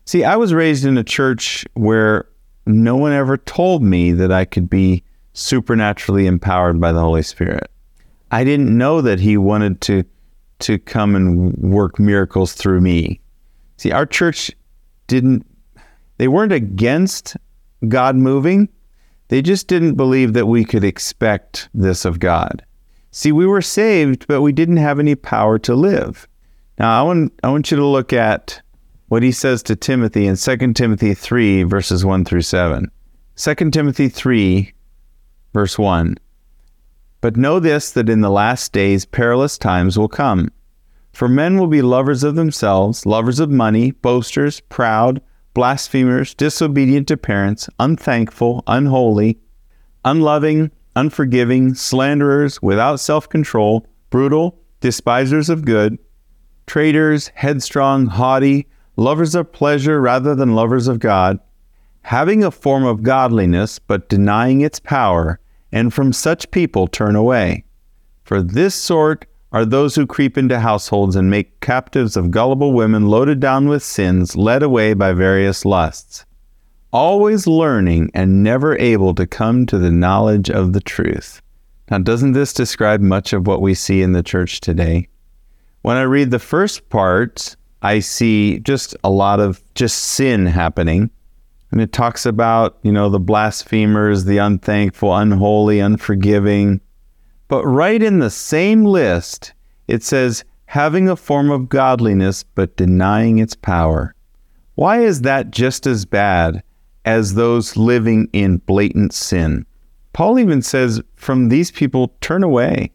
See, 0.05 0.25
I 0.25 0.37
was 0.37 0.55
raised 0.55 0.85
in 0.85 0.99
a 0.99 1.05
church 1.05 1.67
where 1.75 2.29
no 2.67 2.97
one 2.97 3.13
ever 3.13 3.37
told 3.37 3.83
me 3.83 4.13
that 4.13 4.31
I 4.31 4.45
could 4.45 4.69
be 4.69 5.03
supernaturally 5.33 6.27
empowered 6.27 6.81
by 6.81 6.93
the 6.93 7.01
Holy 7.01 7.23
Spirit. 7.23 7.71
I 8.31 8.45
didn't 8.45 8.77
know 8.77 9.01
that 9.01 9.21
He 9.21 9.37
wanted 9.37 9.81
to 9.83 10.05
to 10.61 10.79
come 10.79 11.17
and 11.17 11.57
work 11.57 11.99
miracles 11.99 12.53
through 12.53 12.83
me. 12.83 13.21
See, 13.79 13.93
our 13.93 14.05
church 14.07 14.53
didn't 15.07 15.47
they 16.19 16.29
weren't 16.29 16.53
against 16.53 17.37
God 17.89 18.15
moving. 18.15 18.69
They 19.29 19.43
just 19.43 19.69
didn't 19.69 19.95
believe 19.95 20.35
that 20.35 20.47
we 20.47 20.65
could 20.65 20.85
expect 20.85 21.69
this 21.73 22.05
of 22.05 22.19
God. 22.19 22.65
See, 23.13 23.33
we 23.33 23.47
were 23.47 23.63
saved, 23.63 24.27
but 24.27 24.43
we 24.43 24.53
didn't 24.53 24.77
have 24.77 24.99
any 24.99 25.15
power 25.15 25.59
to 25.61 25.75
live. 25.75 26.29
Now, 26.79 27.01
I 27.01 27.03
want, 27.03 27.33
I 27.43 27.51
want 27.51 27.71
you 27.71 27.77
to 27.77 27.87
look 27.87 28.13
at 28.13 28.61
what 29.09 29.23
he 29.23 29.33
says 29.33 29.63
to 29.65 29.77
Timothy 29.77 30.27
in 30.27 30.37
2 30.37 30.73
Timothy 30.75 31.15
3, 31.15 31.65
verses 31.65 32.05
1 32.05 32.25
through 32.25 32.43
7. 32.43 32.91
2 33.37 33.55
Timothy 33.71 34.09
3, 34.09 34.73
verse 35.53 35.79
1. 35.79 36.17
But 37.21 37.37
know 37.37 37.61
this, 37.61 37.91
that 37.93 38.09
in 38.09 38.21
the 38.21 38.31
last 38.31 38.73
days 38.73 39.05
perilous 39.05 39.59
times 39.59 39.99
will 39.99 40.09
come. 40.09 40.51
For 41.13 41.29
men 41.29 41.59
will 41.59 41.67
be 41.67 41.83
lovers 41.83 42.25
of 42.25 42.35
themselves, 42.35 43.05
lovers 43.05 43.41
of 43.41 43.51
money, 43.51 43.91
boasters, 43.91 44.61
proud, 44.61 45.21
blasphemers, 45.55 46.35
disobedient 46.35 47.09
to 47.09 47.17
parents, 47.17 47.69
unthankful, 47.79 48.63
unholy, 48.67 49.39
unloving, 50.05 50.71
unforgiving, 50.97 51.75
slanderers, 51.75 52.63
without 52.63 53.01
self 53.01 53.29
control, 53.29 53.87
brutal, 54.11 54.59
despisers 54.81 55.49
of 55.49 55.65
good, 55.65 55.99
traitors, 56.67 57.29
headstrong, 57.35 58.07
haughty, 58.07 58.67
lovers 58.97 59.35
of 59.35 59.53
pleasure 59.53 60.01
rather 60.01 60.35
than 60.35 60.55
lovers 60.55 60.89
of 60.89 61.01
God, 61.01 61.39
having 62.03 62.45
a 62.45 62.51
form 62.51 62.85
of 62.85 63.03
godliness 63.03 63.79
but 63.79 64.09
denying 64.09 64.61
its 64.61 64.79
power, 64.79 65.40
and 65.73 65.93
from 65.93 66.13
such 66.13 66.51
people 66.51 66.87
turn 66.87 67.17
away. 67.17 67.65
For 68.25 68.43
this 68.43 68.75
sort 68.75 69.27
are 69.53 69.65
those 69.65 69.95
who 69.95 70.07
creep 70.07 70.39
into 70.39 70.61
households 70.61 71.17
and 71.17 71.31
make 71.31 71.61
captives 71.61 72.17
of 72.17 72.31
gullible 72.31 72.73
women 72.73 73.07
loaded 73.07 73.41
down 73.41 73.69
with 73.69 73.83
sins, 73.83 74.37
led 74.37 74.63
away 74.63 74.95
by 74.95 75.13
various 75.13 75.65
lusts, 75.65 76.25
always 76.93 77.47
learning 77.47 78.11
and 78.15 78.43
never 78.43 78.77
able 78.79 79.15
to 79.15 79.27
come 79.27 79.67
to 79.67 79.79
the 79.79 79.91
knowledge 79.91 80.51
of 80.51 80.73
the 80.73 80.81
truth. 80.81 81.43
Now, 81.91 81.99
doesn't 81.99 82.33
this 82.33 82.53
describe 82.53 83.01
much 83.01 83.33
of 83.33 83.49
what 83.49 83.61
we 83.61 83.75
see 83.75 84.03
in 84.03 84.13
the 84.13 84.23
church 84.23 84.61
today? 84.61 85.09
When 85.83 85.97
I 85.97 86.03
read 86.03 86.31
the 86.31 86.39
first 86.39 86.89
part, 86.89 87.57
I 87.83 87.99
see 87.99 88.61
just 88.61 88.95
a 89.03 89.11
lot 89.11 89.41
of 89.41 89.63
just 89.75 89.99
sin 89.99 90.47
happening. 90.47 91.11
And 91.71 91.81
it 91.81 91.93
talks 91.93 92.27
about, 92.27 92.79
you 92.83 92.91
know, 92.91 93.09
the 93.09 93.21
blasphemers, 93.21 94.25
the 94.25 94.39
unthankful, 94.39 95.15
unholy, 95.15 95.79
unforgiving, 95.79 96.81
but 97.49 97.65
right 97.65 98.03
in 98.03 98.21
the 98.21 98.31
same 98.31 98.85
list, 98.85 99.55
it 99.89 100.03
says, 100.03 100.45
having 100.67 101.09
a 101.09 101.17
form 101.17 101.51
of 101.51 101.69
godliness 101.69 102.45
but 102.45 102.77
denying 102.77 103.39
its 103.39 103.57
power. 103.57 104.15
Why 104.77 105.01
is 105.01 105.23
that 105.23 105.51
just 105.51 105.87
as 105.87 106.05
bad 106.05 106.63
as 107.05 107.35
those 107.35 107.77
living 107.77 108.29
in 108.33 108.59
blatant 108.59 109.13
sin? 109.13 109.67
Paul 110.13 110.39
even 110.39 110.63
says, 110.63 111.03
from 111.17 111.49
these 111.49 111.71
people, 111.71 112.15
turn 112.21 112.45
away. 112.45 112.93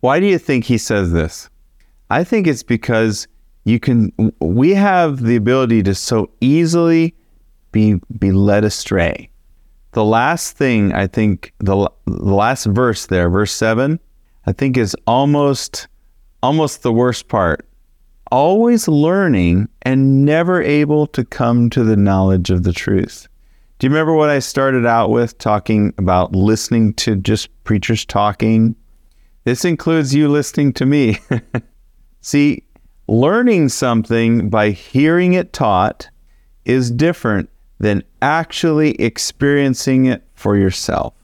Why 0.00 0.20
do 0.20 0.26
you 0.26 0.38
think 0.38 0.64
he 0.64 0.78
says 0.78 1.12
this? 1.12 1.48
I 2.10 2.24
think 2.24 2.46
it's 2.46 2.62
because 2.62 3.28
you 3.64 3.78
can 3.78 4.12
we 4.40 4.74
have 4.74 5.22
the 5.22 5.36
ability 5.36 5.82
to 5.84 5.94
so 5.94 6.30
easily 6.40 7.14
be 7.72 8.00
be 8.18 8.30
led 8.30 8.64
astray 8.64 9.30
the 9.92 10.04
last 10.04 10.56
thing 10.56 10.92
I 10.92 11.06
think 11.06 11.52
the, 11.58 11.90
the 12.06 12.12
last 12.12 12.64
verse 12.64 13.06
there, 13.06 13.28
verse 13.28 13.52
7, 13.52 14.00
I 14.46 14.52
think 14.52 14.76
is 14.76 14.96
almost 15.06 15.86
almost 16.42 16.82
the 16.82 16.92
worst 16.92 17.28
part. 17.28 17.68
Always 18.30 18.88
learning 18.88 19.68
and 19.82 20.24
never 20.24 20.60
able 20.62 21.06
to 21.08 21.24
come 21.24 21.70
to 21.70 21.84
the 21.84 21.96
knowledge 21.96 22.50
of 22.50 22.62
the 22.62 22.72
truth. 22.72 23.28
Do 23.78 23.86
you 23.86 23.90
remember 23.90 24.14
what 24.14 24.30
I 24.30 24.38
started 24.38 24.86
out 24.86 25.10
with 25.10 25.38
talking 25.38 25.92
about 25.98 26.34
listening 26.34 26.94
to 26.94 27.14
just 27.16 27.48
preachers 27.64 28.04
talking? 28.06 28.74
This 29.44 29.64
includes 29.64 30.14
you 30.14 30.28
listening 30.28 30.72
to 30.74 30.86
me. 30.86 31.18
See, 32.22 32.64
learning 33.08 33.68
something 33.68 34.48
by 34.48 34.70
hearing 34.70 35.34
it 35.34 35.52
taught 35.52 36.08
is 36.64 36.90
different 36.90 37.50
than 37.82 38.04
actually 38.22 38.92
experiencing 38.92 40.06
it 40.06 40.22
for 40.34 40.56
yourself. 40.56 41.14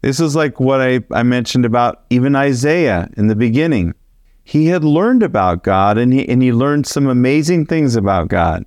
This 0.00 0.18
is 0.18 0.34
like 0.34 0.58
what 0.58 0.80
I, 0.80 1.00
I 1.12 1.22
mentioned 1.22 1.64
about 1.64 2.02
even 2.10 2.34
Isaiah 2.34 3.08
in 3.16 3.28
the 3.28 3.36
beginning. 3.36 3.94
He 4.42 4.66
had 4.66 4.82
learned 4.82 5.22
about 5.22 5.62
God 5.62 5.98
and 5.98 6.12
he, 6.12 6.28
and 6.28 6.42
he 6.42 6.52
learned 6.52 6.88
some 6.88 7.06
amazing 7.06 7.66
things 7.66 7.94
about 7.94 8.26
God. 8.26 8.66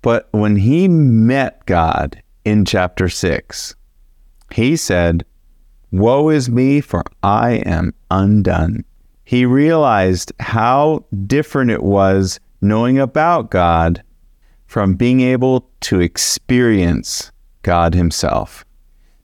But 0.00 0.28
when 0.30 0.54
he 0.54 0.86
met 0.86 1.66
God 1.66 2.22
in 2.44 2.64
chapter 2.64 3.08
6, 3.08 3.74
he 4.52 4.76
said, 4.76 5.24
Woe 5.90 6.28
is 6.28 6.48
me, 6.48 6.80
for 6.80 7.02
I 7.24 7.54
am 7.66 7.94
undone. 8.12 8.84
He 9.24 9.44
realized 9.44 10.32
how 10.38 11.04
different 11.26 11.72
it 11.72 11.82
was 11.82 12.38
knowing 12.60 13.00
about 13.00 13.50
God 13.50 14.04
from 14.66 14.94
being 14.94 15.20
able 15.20 15.70
to 15.80 16.00
experience 16.00 17.30
God 17.62 17.94
Himself. 17.94 18.64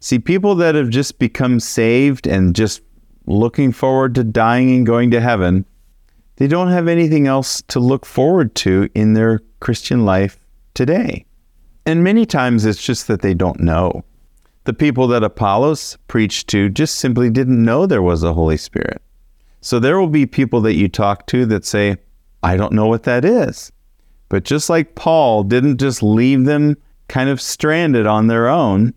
See, 0.01 0.19
people 0.19 0.55
that 0.57 0.75
have 0.75 0.91
just 0.91 1.19
become 1.19 1.61
saved 1.61 2.27
and 2.27 2.55
just 2.57 2.83
looking 3.27 3.71
forward 3.73 4.15
to 4.17 4.25
dying 4.25 4.75
and 4.75 4.85
going 4.85 5.11
to 5.13 5.21
heaven, 5.21 5.65
They 6.37 6.49
don't 6.49 6.71
have 6.71 6.89
anything 6.89 7.27
else 7.27 7.63
to 7.69 7.79
look 7.79 8.07
forward 8.07 8.55
to 8.57 8.89
in 8.95 9.13
their 9.13 9.41
Christian 9.61 10.05
life 10.05 10.39
today. 10.75 11.25
And 11.87 12.03
many 12.03 12.27
times 12.27 12.65
it's 12.65 12.83
just 12.83 13.07
that 13.09 13.23
they 13.23 13.35
don't 13.35 13.61
know. 13.61 14.05
The 14.65 14.73
people 14.73 15.07
that 15.09 15.25
Apollos 15.25 15.99
preached 16.09 16.49
to 16.49 16.69
just 16.69 16.97
simply 16.97 17.31
didn't 17.31 17.63
know 17.63 17.87
there 17.87 18.03
was 18.03 18.23
a 18.23 18.33
Holy 18.33 18.57
Spirit. 18.57 19.03
So 19.61 19.79
there 19.79 20.01
will 20.01 20.09
be 20.09 20.27
people 20.27 20.61
that 20.63 20.75
you 20.75 20.89
talk 20.89 21.27
to 21.29 21.47
that 21.47 21.65
say, 21.65 21.97
I 22.43 22.57
don't 22.57 22.73
know 22.73 22.87
what 22.87 23.05
that 23.05 23.25
is. 23.25 23.71
But 24.33 24.45
just 24.45 24.71
like 24.71 24.95
Paul 24.95 25.45
didn't 25.45 25.77
just 25.77 26.03
leave 26.03 26.47
them 26.47 26.79
kind 27.07 27.29
of 27.29 27.39
stranded 27.39 28.07
on 28.07 28.29
their 28.29 28.49
own, 28.49 28.95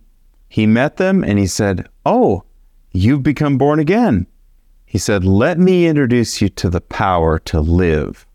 he 0.48 0.66
met 0.66 0.96
them 0.96 1.26
and 1.26 1.38
he 1.38 1.46
said, 1.46 1.90
Oh, 2.06 2.46
you've 2.94 3.22
become 3.22 3.58
born 3.58 3.78
again. 3.78 4.28
He 4.86 4.98
said, 4.98 5.26
Let 5.26 5.60
me 5.60 5.88
introduce 5.88 6.42
you 6.42 6.48
to 6.48 6.70
the 6.70 6.80
power 6.80 7.38
to 7.40 7.60
live. 7.60 8.26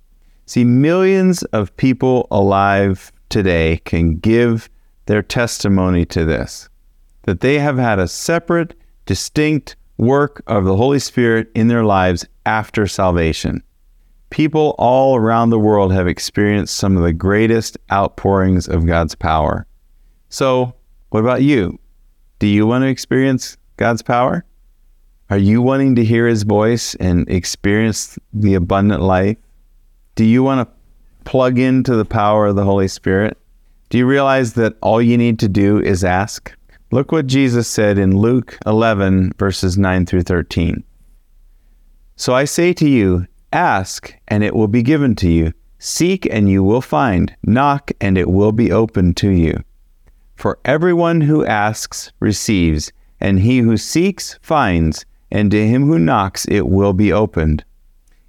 See, 0.45 0.63
millions 0.63 1.43
of 1.45 1.75
people 1.79 2.29
alive 2.31 3.11
today 3.31 3.81
can 3.87 4.19
give 4.19 4.69
their 5.07 5.23
testimony 5.23 6.05
to 6.05 6.27
this 6.27 6.69
that 7.23 7.41
they 7.41 7.59
have 7.61 7.79
had 7.79 7.99
a 7.99 8.09
separate, 8.09 8.79
distinct 9.07 9.75
work 9.97 10.43
of 10.47 10.67
the 10.67 10.77
Holy 10.77 10.99
Spirit 10.99 11.51
in 11.55 11.69
their 11.69 11.85
lives 11.85 12.27
after 12.45 12.87
salvation. 12.87 13.63
People 14.31 14.77
all 14.79 15.17
around 15.17 15.51
the 15.51 15.59
world 15.59 15.93
have 15.93 16.07
experienced 16.07 16.77
some 16.77 16.97
of 16.97 17.03
the 17.03 17.13
greatest 17.13 17.77
outpourings 17.93 18.69
of 18.69 18.87
God's 18.87 19.15
power. 19.15 19.67
So, 20.29 20.73
what 21.11 21.21
about 21.21 21.43
you? 21.43 21.79
Do 22.39 22.47
you 22.47 22.67
want 22.67 22.83
to 22.83 22.89
experience 22.89 23.57
God's 23.77 24.03
power? 24.03 24.45
Are 25.31 25.39
you 25.39 25.61
wanting 25.63 25.97
to 25.97 26.05
hear 26.05 26.27
his 26.27 26.45
voice 26.45 26.95
and 26.97 27.29
experience 27.29 28.19
the 28.33 28.55
abundant 28.55 29.03
life? 29.03 29.37
Do 30.15 30.25
you 30.25 30.43
want 30.43 30.69
to 30.69 30.75
plug 31.25 31.59
into 31.59 31.97
the 31.97 32.05
power 32.05 32.47
of 32.47 32.57
the 32.57 32.65
Holy 32.65 32.89
Spirit? 32.89 33.37
Do 33.91 33.99
you 33.99 34.07
realize 34.07 34.55
that 34.55 34.77
all 34.81 35.03
you 35.03 35.19
need 35.19 35.41
to 35.41 35.49
do 35.49 35.81
is 35.81 36.05
ask? 36.05 36.53
Look 36.93 37.13
what 37.13 37.27
Jesus 37.27 37.69
said 37.69 37.99
in 37.99 38.17
Luke 38.17 38.59
11, 38.67 39.33
verses 39.39 39.77
9 39.77 40.07
through 40.07 40.23
13. 40.23 40.83
So 42.17 42.35
I 42.35 42.45
say 42.45 42.73
to 42.75 42.89
you, 42.89 43.27
ask, 43.53 44.15
and 44.29 44.45
it 44.45 44.55
will 44.55 44.69
be 44.69 44.83
given 44.83 45.15
to 45.17 45.29
you. 45.29 45.53
Seek, 45.79 46.27
and 46.31 46.49
you 46.49 46.63
will 46.63 46.83
find. 46.83 47.35
Knock, 47.43 47.93
and 48.01 48.19
it 48.19 48.29
will 48.29 48.53
be 48.53 48.71
opened 48.71 49.17
to 49.19 49.31
you. 49.31 49.63
For 50.37 50.59
everyone 50.65 51.23
who 51.23 51.45
asks 51.45 52.13
receives, 52.21 52.93
and 53.21 53.41
he 53.41 53.59
who 53.59 53.77
seeks 53.77 54.39
finds, 54.43 55.05
and 55.31 55.51
to 55.51 55.67
him 55.67 55.87
who 55.87 55.99
knocks 55.99 56.47
it 56.47 56.69
will 56.69 56.93
be 56.93 57.13
opened. 57.13 57.65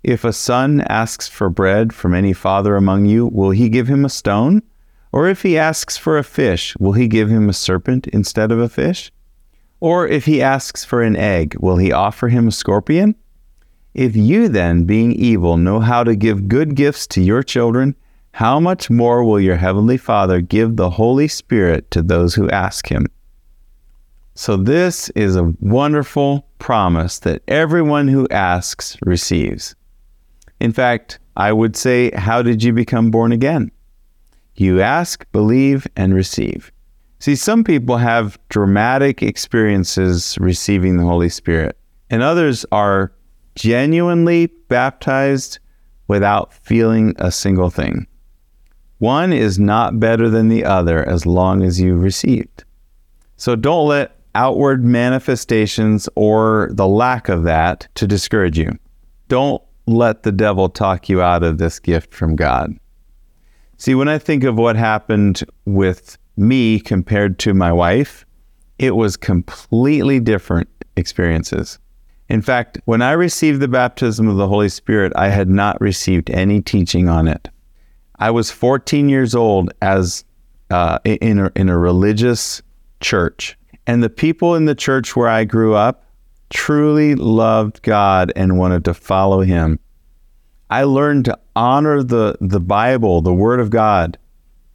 If 0.03 0.23
a 0.23 0.33
son 0.33 0.81
asks 0.81 1.27
for 1.27 1.49
bread 1.49 1.93
from 1.93 2.13
any 2.13 2.33
father 2.33 2.75
among 2.75 3.05
you, 3.05 3.27
will 3.27 3.51
he 3.51 3.69
give 3.69 3.87
him 3.87 4.03
a 4.03 4.09
stone? 4.09 4.63
Or 5.11 5.27
if 5.27 5.43
he 5.43 5.57
asks 5.57 5.97
for 5.97 6.17
a 6.17 6.23
fish, 6.23 6.75
will 6.77 6.93
he 6.93 7.07
give 7.07 7.29
him 7.29 7.49
a 7.49 7.53
serpent 7.53 8.07
instead 8.07 8.51
of 8.51 8.59
a 8.59 8.69
fish? 8.69 9.11
Or 9.79 10.07
if 10.07 10.25
he 10.25 10.41
asks 10.41 10.85
for 10.85 11.01
an 11.01 11.15
egg, 11.15 11.55
will 11.59 11.77
he 11.77 11.91
offer 11.91 12.29
him 12.29 12.47
a 12.47 12.51
scorpion? 12.51 13.15
If 13.93 14.15
you 14.15 14.47
then, 14.47 14.85
being 14.85 15.11
evil, 15.11 15.57
know 15.57 15.79
how 15.79 16.03
to 16.03 16.15
give 16.15 16.47
good 16.47 16.75
gifts 16.75 17.05
to 17.07 17.21
your 17.21 17.43
children, 17.43 17.95
how 18.33 18.59
much 18.59 18.89
more 18.89 19.23
will 19.23 19.39
your 19.39 19.57
heavenly 19.57 19.97
Father 19.97 20.39
give 20.39 20.77
the 20.77 20.89
Holy 20.89 21.27
Spirit 21.27 21.91
to 21.91 22.01
those 22.01 22.33
who 22.33 22.49
ask 22.49 22.87
him? 22.87 23.05
So, 24.35 24.55
this 24.55 25.09
is 25.09 25.35
a 25.35 25.53
wonderful 25.59 26.47
promise 26.57 27.19
that 27.19 27.41
everyone 27.49 28.07
who 28.07 28.29
asks 28.29 28.97
receives. 29.05 29.75
In 30.61 30.71
fact, 30.71 31.19
I 31.35 31.51
would 31.51 31.75
say, 31.75 32.11
How 32.11 32.41
did 32.41 32.63
you 32.63 32.71
become 32.71 33.11
born 33.11 33.33
again? 33.33 33.71
You 34.55 34.81
ask, 34.81 35.29
believe, 35.33 35.85
and 35.97 36.13
receive. 36.13 36.71
See, 37.19 37.35
some 37.35 37.63
people 37.63 37.97
have 37.97 38.39
dramatic 38.47 39.21
experiences 39.21 40.37
receiving 40.39 40.97
the 40.97 41.03
Holy 41.03 41.29
Spirit, 41.29 41.77
and 42.09 42.23
others 42.23 42.65
are 42.71 43.11
genuinely 43.55 44.47
baptized 44.67 45.59
without 46.07 46.53
feeling 46.53 47.13
a 47.17 47.31
single 47.31 47.69
thing. 47.69 48.07
One 48.99 49.33
is 49.33 49.57
not 49.57 49.99
better 49.99 50.29
than 50.29 50.49
the 50.49 50.63
other 50.63 51.07
as 51.07 51.25
long 51.25 51.63
as 51.63 51.81
you 51.81 51.95
received. 51.95 52.63
So 53.35 53.55
don't 53.55 53.87
let 53.87 54.15
outward 54.35 54.83
manifestations 54.85 56.07
or 56.15 56.69
the 56.73 56.87
lack 56.87 57.27
of 57.27 57.43
that 57.43 57.87
to 57.95 58.05
discourage 58.05 58.57
you. 58.57 58.77
Don't 59.27 59.61
let 59.87 60.23
the 60.23 60.31
devil 60.31 60.69
talk 60.69 61.09
you 61.09 61.21
out 61.21 61.43
of 61.43 61.57
this 61.57 61.79
gift 61.79 62.13
from 62.13 62.35
God. 62.35 62.73
See, 63.77 63.95
when 63.95 64.07
I 64.07 64.19
think 64.19 64.43
of 64.43 64.57
what 64.57 64.75
happened 64.75 65.43
with 65.65 66.17
me 66.37 66.79
compared 66.79 67.39
to 67.39 67.53
my 67.53 67.71
wife, 67.71 68.25
it 68.77 68.95
was 68.95 69.17
completely 69.17 70.19
different 70.19 70.69
experiences. 70.95 71.79
In 72.31 72.41
fact, 72.41 72.79
when 72.85 73.01
I 73.01 73.11
received 73.11 73.59
the 73.59 73.67
baptism 73.67 74.29
of 74.29 74.37
the 74.37 74.47
Holy 74.47 74.69
Spirit, 74.69 75.11
I 75.17 75.27
had 75.27 75.49
not 75.49 75.81
received 75.81 76.29
any 76.29 76.61
teaching 76.61 77.09
on 77.09 77.27
it. 77.27 77.49
I 78.19 78.31
was 78.31 78.49
14 78.49 79.09
years 79.09 79.35
old 79.35 79.73
as 79.81 80.23
uh, 80.69 80.99
in, 81.03 81.39
a, 81.39 81.51
in 81.57 81.67
a 81.67 81.77
religious 81.77 82.61
church. 83.01 83.57
And 83.85 84.01
the 84.01 84.09
people 84.09 84.55
in 84.55 84.63
the 84.63 84.75
church 84.75 85.13
where 85.13 85.27
I 85.27 85.43
grew 85.43 85.75
up 85.75 86.05
truly 86.49 87.15
loved 87.15 87.81
God 87.81 88.31
and 88.33 88.57
wanted 88.57 88.85
to 88.85 88.93
follow 88.93 89.41
Him. 89.41 89.77
I 90.69 90.83
learned 90.83 91.25
to 91.25 91.37
honor 91.53 92.01
the, 92.01 92.37
the 92.39 92.61
Bible, 92.61 93.21
the 93.21 93.33
Word 93.33 93.59
of 93.59 93.71
God. 93.71 94.17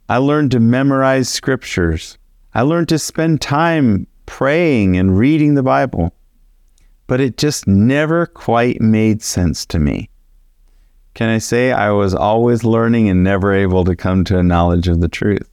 I 0.09 0.17
learned 0.17 0.51
to 0.51 0.59
memorize 0.59 1.27
scriptures. 1.27 2.19
I 2.53 2.61
learned 2.61 2.89
to 2.89 2.99
spend 2.99 3.41
time 3.41 4.05
praying 4.27 4.95
and 4.95 5.17
reading 5.17 5.55
the 5.55 5.63
Bible. 5.63 6.13
But 7.07 7.21
it 7.21 7.37
just 7.37 7.67
never 7.67 8.25
quite 8.25 8.81
made 8.81 9.21
sense 9.23 9.65
to 9.67 9.79
me. 9.79 10.09
Can 11.13 11.29
I 11.29 11.39
say 11.39 11.71
I 11.71 11.89
was 11.91 12.13
always 12.13 12.63
learning 12.63 13.09
and 13.09 13.23
never 13.23 13.53
able 13.53 13.83
to 13.85 13.95
come 13.95 14.23
to 14.25 14.37
a 14.37 14.43
knowledge 14.43 14.87
of 14.87 15.01
the 15.01 15.07
truth? 15.07 15.49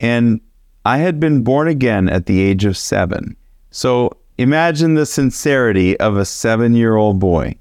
And 0.00 0.40
I 0.84 0.98
had 0.98 1.20
been 1.20 1.44
born 1.44 1.68
again 1.68 2.08
at 2.08 2.26
the 2.26 2.40
age 2.40 2.64
of 2.64 2.76
seven. 2.76 3.36
So 3.70 4.16
imagine 4.38 4.94
the 4.94 5.06
sincerity 5.06 5.98
of 6.00 6.16
a 6.16 6.24
seven 6.24 6.74
year 6.74 6.96
old 6.96 7.20
boy. 7.20 7.54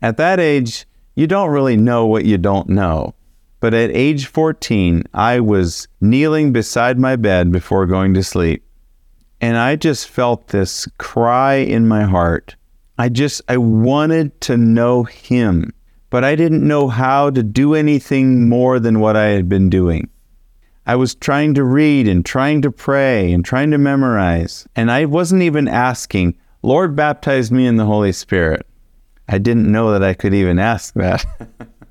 At 0.00 0.16
that 0.16 0.40
age, 0.40 0.86
you 1.14 1.28
don't 1.28 1.50
really 1.50 1.76
know 1.76 2.06
what 2.06 2.24
you 2.24 2.38
don't 2.38 2.68
know. 2.68 3.14
But 3.60 3.74
at 3.74 3.90
age 3.92 4.26
14, 4.26 5.04
I 5.14 5.38
was 5.38 5.86
kneeling 6.00 6.52
beside 6.52 6.98
my 6.98 7.14
bed 7.14 7.52
before 7.52 7.86
going 7.86 8.14
to 8.14 8.24
sleep. 8.24 8.64
And 9.42 9.58
I 9.58 9.76
just 9.76 10.08
felt 10.08 10.48
this 10.48 10.88
cry 10.98 11.56
in 11.56 11.86
my 11.86 12.04
heart. 12.04 12.56
I 12.96 13.10
just, 13.10 13.42
I 13.48 13.58
wanted 13.58 14.40
to 14.42 14.56
know 14.56 15.02
him 15.02 15.74
but 16.12 16.24
I 16.24 16.36
didn't 16.36 16.68
know 16.68 16.88
how 16.88 17.30
to 17.30 17.42
do 17.42 17.74
anything 17.74 18.46
more 18.46 18.78
than 18.78 19.00
what 19.00 19.16
I 19.16 19.28
had 19.28 19.48
been 19.48 19.70
doing. 19.70 20.10
I 20.86 20.94
was 20.94 21.14
trying 21.14 21.54
to 21.54 21.64
read 21.64 22.06
and 22.06 22.22
trying 22.22 22.60
to 22.62 22.70
pray 22.70 23.32
and 23.32 23.42
trying 23.42 23.70
to 23.70 23.78
memorize, 23.78 24.68
and 24.76 24.90
I 24.90 25.06
wasn't 25.06 25.40
even 25.40 25.68
asking, 25.68 26.36
Lord, 26.60 26.94
baptize 26.94 27.50
me 27.50 27.66
in 27.66 27.78
the 27.78 27.86
Holy 27.86 28.12
Spirit. 28.12 28.66
I 29.26 29.38
didn't 29.38 29.72
know 29.72 29.90
that 29.92 30.04
I 30.04 30.12
could 30.12 30.34
even 30.34 30.58
ask 30.58 30.92
that. 30.94 31.24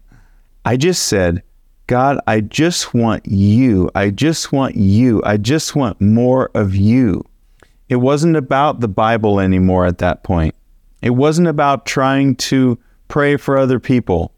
I 0.65 0.77
just 0.77 1.05
said, 1.05 1.41
God, 1.87 2.19
I 2.27 2.41
just 2.41 2.93
want 2.93 3.25
you. 3.25 3.89
I 3.95 4.11
just 4.11 4.51
want 4.53 4.75
you. 4.75 5.23
I 5.25 5.37
just 5.37 5.75
want 5.75 5.99
more 5.99 6.51
of 6.53 6.75
you. 6.75 7.25
It 7.91 7.99
wasn't 7.99 8.37
about 8.37 8.79
the 8.79 8.87
Bible 8.87 9.41
anymore 9.41 9.85
at 9.85 9.97
that 9.97 10.23
point. 10.23 10.55
It 11.01 11.09
wasn't 11.09 11.49
about 11.49 11.85
trying 11.85 12.37
to 12.37 12.79
pray 13.09 13.35
for 13.35 13.57
other 13.57 13.81
people. 13.81 14.33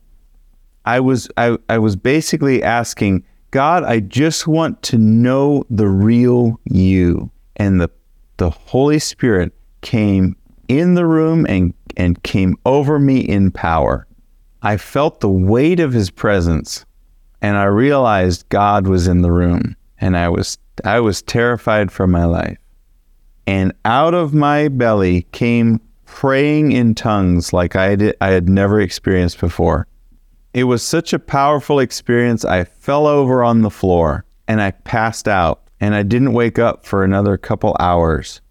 I 0.85 0.99
was 0.99 1.29
I, 1.37 1.59
I 1.69 1.77
was 1.77 1.95
basically 1.95 2.63
asking, 2.63 3.23
God, 3.51 3.83
I 3.83 3.99
just 3.99 4.47
want 4.47 4.81
to 4.81 4.97
know 4.97 5.65
the 5.69 5.87
real 5.87 6.59
you. 6.63 7.29
And 7.55 7.79
the 7.79 7.91
the 8.37 8.49
Holy 8.49 8.97
Spirit 8.97 9.53
came 9.81 10.35
in 10.67 10.95
the 10.95 11.05
room 11.05 11.45
and, 11.47 11.75
and 11.95 12.23
came 12.23 12.57
over 12.65 12.97
me 12.97 13.19
in 13.19 13.51
power. 13.51 14.07
I 14.63 14.77
felt 14.77 15.19
the 15.19 15.29
weight 15.29 15.79
of 15.79 15.93
his 15.93 16.09
presence 16.09 16.87
and 17.39 17.55
I 17.55 17.65
realized 17.65 18.49
God 18.49 18.87
was 18.87 19.07
in 19.07 19.21
the 19.21 19.31
room 19.31 19.75
and 20.01 20.17
I 20.17 20.29
was 20.29 20.57
I 20.83 21.01
was 21.01 21.21
terrified 21.21 21.91
for 21.91 22.07
my 22.07 22.25
life. 22.25 22.57
And 23.45 23.73
out 23.85 24.13
of 24.13 24.33
my 24.33 24.67
belly 24.67 25.23
came 25.31 25.81
praying 26.05 26.71
in 26.71 26.95
tongues 26.95 27.53
like 27.53 27.75
I, 27.75 27.95
did, 27.95 28.15
I 28.21 28.29
had 28.29 28.47
never 28.47 28.79
experienced 28.79 29.39
before. 29.39 29.87
It 30.53 30.65
was 30.65 30.83
such 30.83 31.13
a 31.13 31.19
powerful 31.19 31.79
experience. 31.79 32.45
I 32.45 32.63
fell 32.63 33.07
over 33.07 33.43
on 33.43 33.61
the 33.61 33.71
floor 33.71 34.23
and 34.47 34.61
I 34.61 34.71
passed 34.71 35.27
out, 35.27 35.61
and 35.79 35.95
I 35.95 36.03
didn't 36.03 36.33
wake 36.33 36.59
up 36.59 36.85
for 36.85 37.03
another 37.03 37.37
couple 37.37 37.75
hours. 37.79 38.41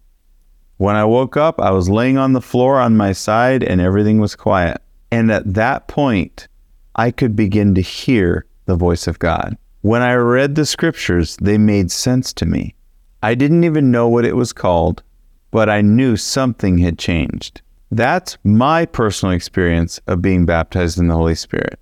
When 0.77 0.95
I 0.95 1.05
woke 1.05 1.37
up, 1.37 1.61
I 1.61 1.71
was 1.71 1.89
laying 1.89 2.17
on 2.17 2.33
the 2.33 2.41
floor 2.41 2.79
on 2.79 2.97
my 2.97 3.13
side 3.13 3.63
and 3.63 3.79
everything 3.79 4.19
was 4.19 4.35
quiet. 4.35 4.81
And 5.11 5.31
at 5.31 5.53
that 5.53 5.87
point, 5.87 6.47
I 6.95 7.11
could 7.11 7.35
begin 7.35 7.75
to 7.75 7.81
hear 7.81 8.45
the 8.65 8.75
voice 8.75 9.07
of 9.07 9.19
God. 9.19 9.55
When 9.81 10.01
I 10.01 10.13
read 10.15 10.55
the 10.55 10.65
scriptures, 10.65 11.37
they 11.37 11.57
made 11.57 11.91
sense 11.91 12.33
to 12.33 12.45
me. 12.45 12.75
I 13.23 13.35
didn't 13.35 13.63
even 13.63 13.89
know 13.89 14.09
what 14.09 14.25
it 14.25 14.35
was 14.35 14.51
called, 14.51 15.01
but 15.49 15.69
I 15.69 15.79
knew 15.79 16.17
something 16.17 16.77
had 16.77 16.99
changed. 16.99 17.61
That's 17.89 18.37
my 18.43 18.85
personal 18.85 19.33
experience 19.33 19.97
of 20.07 20.21
being 20.21 20.45
baptized 20.45 20.97
in 20.99 21.07
the 21.07 21.15
Holy 21.15 21.35
Spirit. 21.35 21.79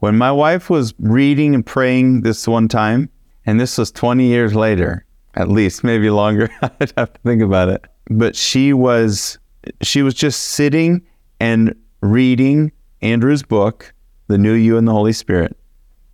When 0.00 0.18
my 0.18 0.30
wife 0.30 0.68
was 0.68 0.92
reading 0.98 1.54
and 1.54 1.64
praying 1.64 2.20
this 2.20 2.46
one 2.46 2.68
time, 2.68 3.08
and 3.46 3.58
this 3.58 3.78
was 3.78 3.90
20 3.92 4.26
years 4.26 4.54
later, 4.54 5.06
at 5.36 5.48
least, 5.48 5.84
maybe 5.84 6.10
longer, 6.10 6.50
I'd 6.62 6.92
have 6.98 7.14
to 7.14 7.20
think 7.24 7.40
about 7.40 7.70
it. 7.70 7.86
But 8.10 8.36
she 8.36 8.74
was 8.74 9.38
she 9.80 10.02
was 10.02 10.12
just 10.12 10.42
sitting 10.42 11.00
and 11.40 11.74
reading 12.02 12.72
Andrew's 13.00 13.42
book, 13.42 13.94
The 14.26 14.36
New 14.36 14.52
You 14.52 14.76
and 14.76 14.86
the 14.86 14.92
Holy 14.92 15.14
Spirit. 15.14 15.56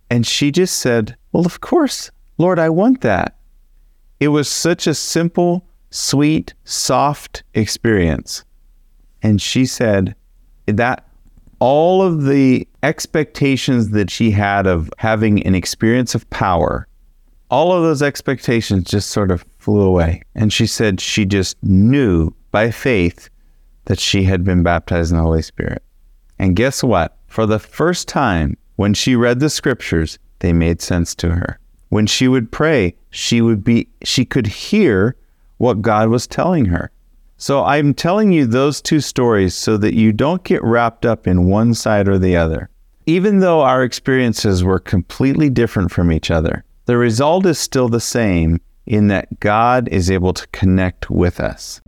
And 0.09 0.25
she 0.25 0.49
just 0.49 0.77
said, 0.77 1.17
Well, 1.33 1.45
of 1.45 1.59
course, 1.59 2.09
Lord, 2.37 2.57
I 2.57 2.69
want 2.69 3.01
that. 3.01 3.35
It 4.19 4.29
was 4.29 4.49
such 4.49 4.85
a 4.85 4.93
simple, 4.93 5.65
sweet, 5.91 6.53
soft 6.65 7.43
experience. 7.53 8.43
And 9.21 9.41
she 9.41 9.65
said 9.65 10.15
that 10.65 11.05
all 11.59 12.01
of 12.01 12.25
the 12.25 12.67
expectations 12.83 13.89
that 13.89 14.09
she 14.09 14.31
had 14.31 14.67
of 14.67 14.89
having 14.97 15.45
an 15.45 15.55
experience 15.55 16.15
of 16.15 16.29
power, 16.29 16.87
all 17.49 17.73
of 17.73 17.83
those 17.83 18.01
expectations 18.01 18.85
just 18.85 19.09
sort 19.09 19.31
of 19.31 19.45
flew 19.57 19.81
away. 19.81 20.21
And 20.35 20.51
she 20.51 20.67
said 20.67 21.01
she 21.01 21.25
just 21.25 21.57
knew 21.63 22.31
by 22.51 22.71
faith 22.71 23.29
that 23.85 23.99
she 23.99 24.23
had 24.23 24.43
been 24.43 24.63
baptized 24.63 25.11
in 25.11 25.17
the 25.17 25.23
Holy 25.23 25.41
Spirit. 25.41 25.81
And 26.37 26.55
guess 26.55 26.83
what? 26.83 27.17
For 27.27 27.45
the 27.45 27.59
first 27.59 28.07
time, 28.07 28.57
when 28.75 28.93
she 28.93 29.15
read 29.15 29.39
the 29.39 29.49
scriptures, 29.49 30.19
they 30.39 30.53
made 30.53 30.81
sense 30.81 31.15
to 31.15 31.31
her 31.31 31.59
when 31.89 32.07
she 32.07 32.27
would 32.27 32.51
pray, 32.51 32.95
she 33.09 33.41
would 33.41 33.63
be 33.63 33.89
she 34.03 34.25
could 34.25 34.47
hear 34.47 35.15
what 35.57 35.81
God 35.81 36.09
was 36.09 36.27
telling 36.27 36.65
her. 36.65 36.91
So 37.37 37.63
I'm 37.63 37.93
telling 37.93 38.31
you 38.31 38.45
those 38.45 38.81
two 38.81 38.99
stories 38.99 39.55
so 39.55 39.77
that 39.77 39.93
you 39.93 40.11
don't 40.11 40.43
get 40.43 40.63
wrapped 40.63 41.05
up 41.05 41.27
in 41.27 41.45
one 41.45 41.73
side 41.73 42.07
or 42.07 42.17
the 42.17 42.35
other. 42.35 42.69
Even 43.05 43.39
though 43.39 43.61
our 43.61 43.83
experiences 43.83 44.63
were 44.63 44.79
completely 44.79 45.49
different 45.49 45.91
from 45.91 46.11
each 46.11 46.29
other, 46.29 46.63
the 46.85 46.97
result 46.97 47.45
is 47.45 47.57
still 47.57 47.89
the 47.89 47.99
same 47.99 48.59
in 48.85 49.07
that 49.07 49.39
God 49.39 49.87
is 49.89 50.11
able 50.11 50.33
to 50.33 50.47
connect 50.47 51.09
with 51.09 51.39
us. 51.39 51.81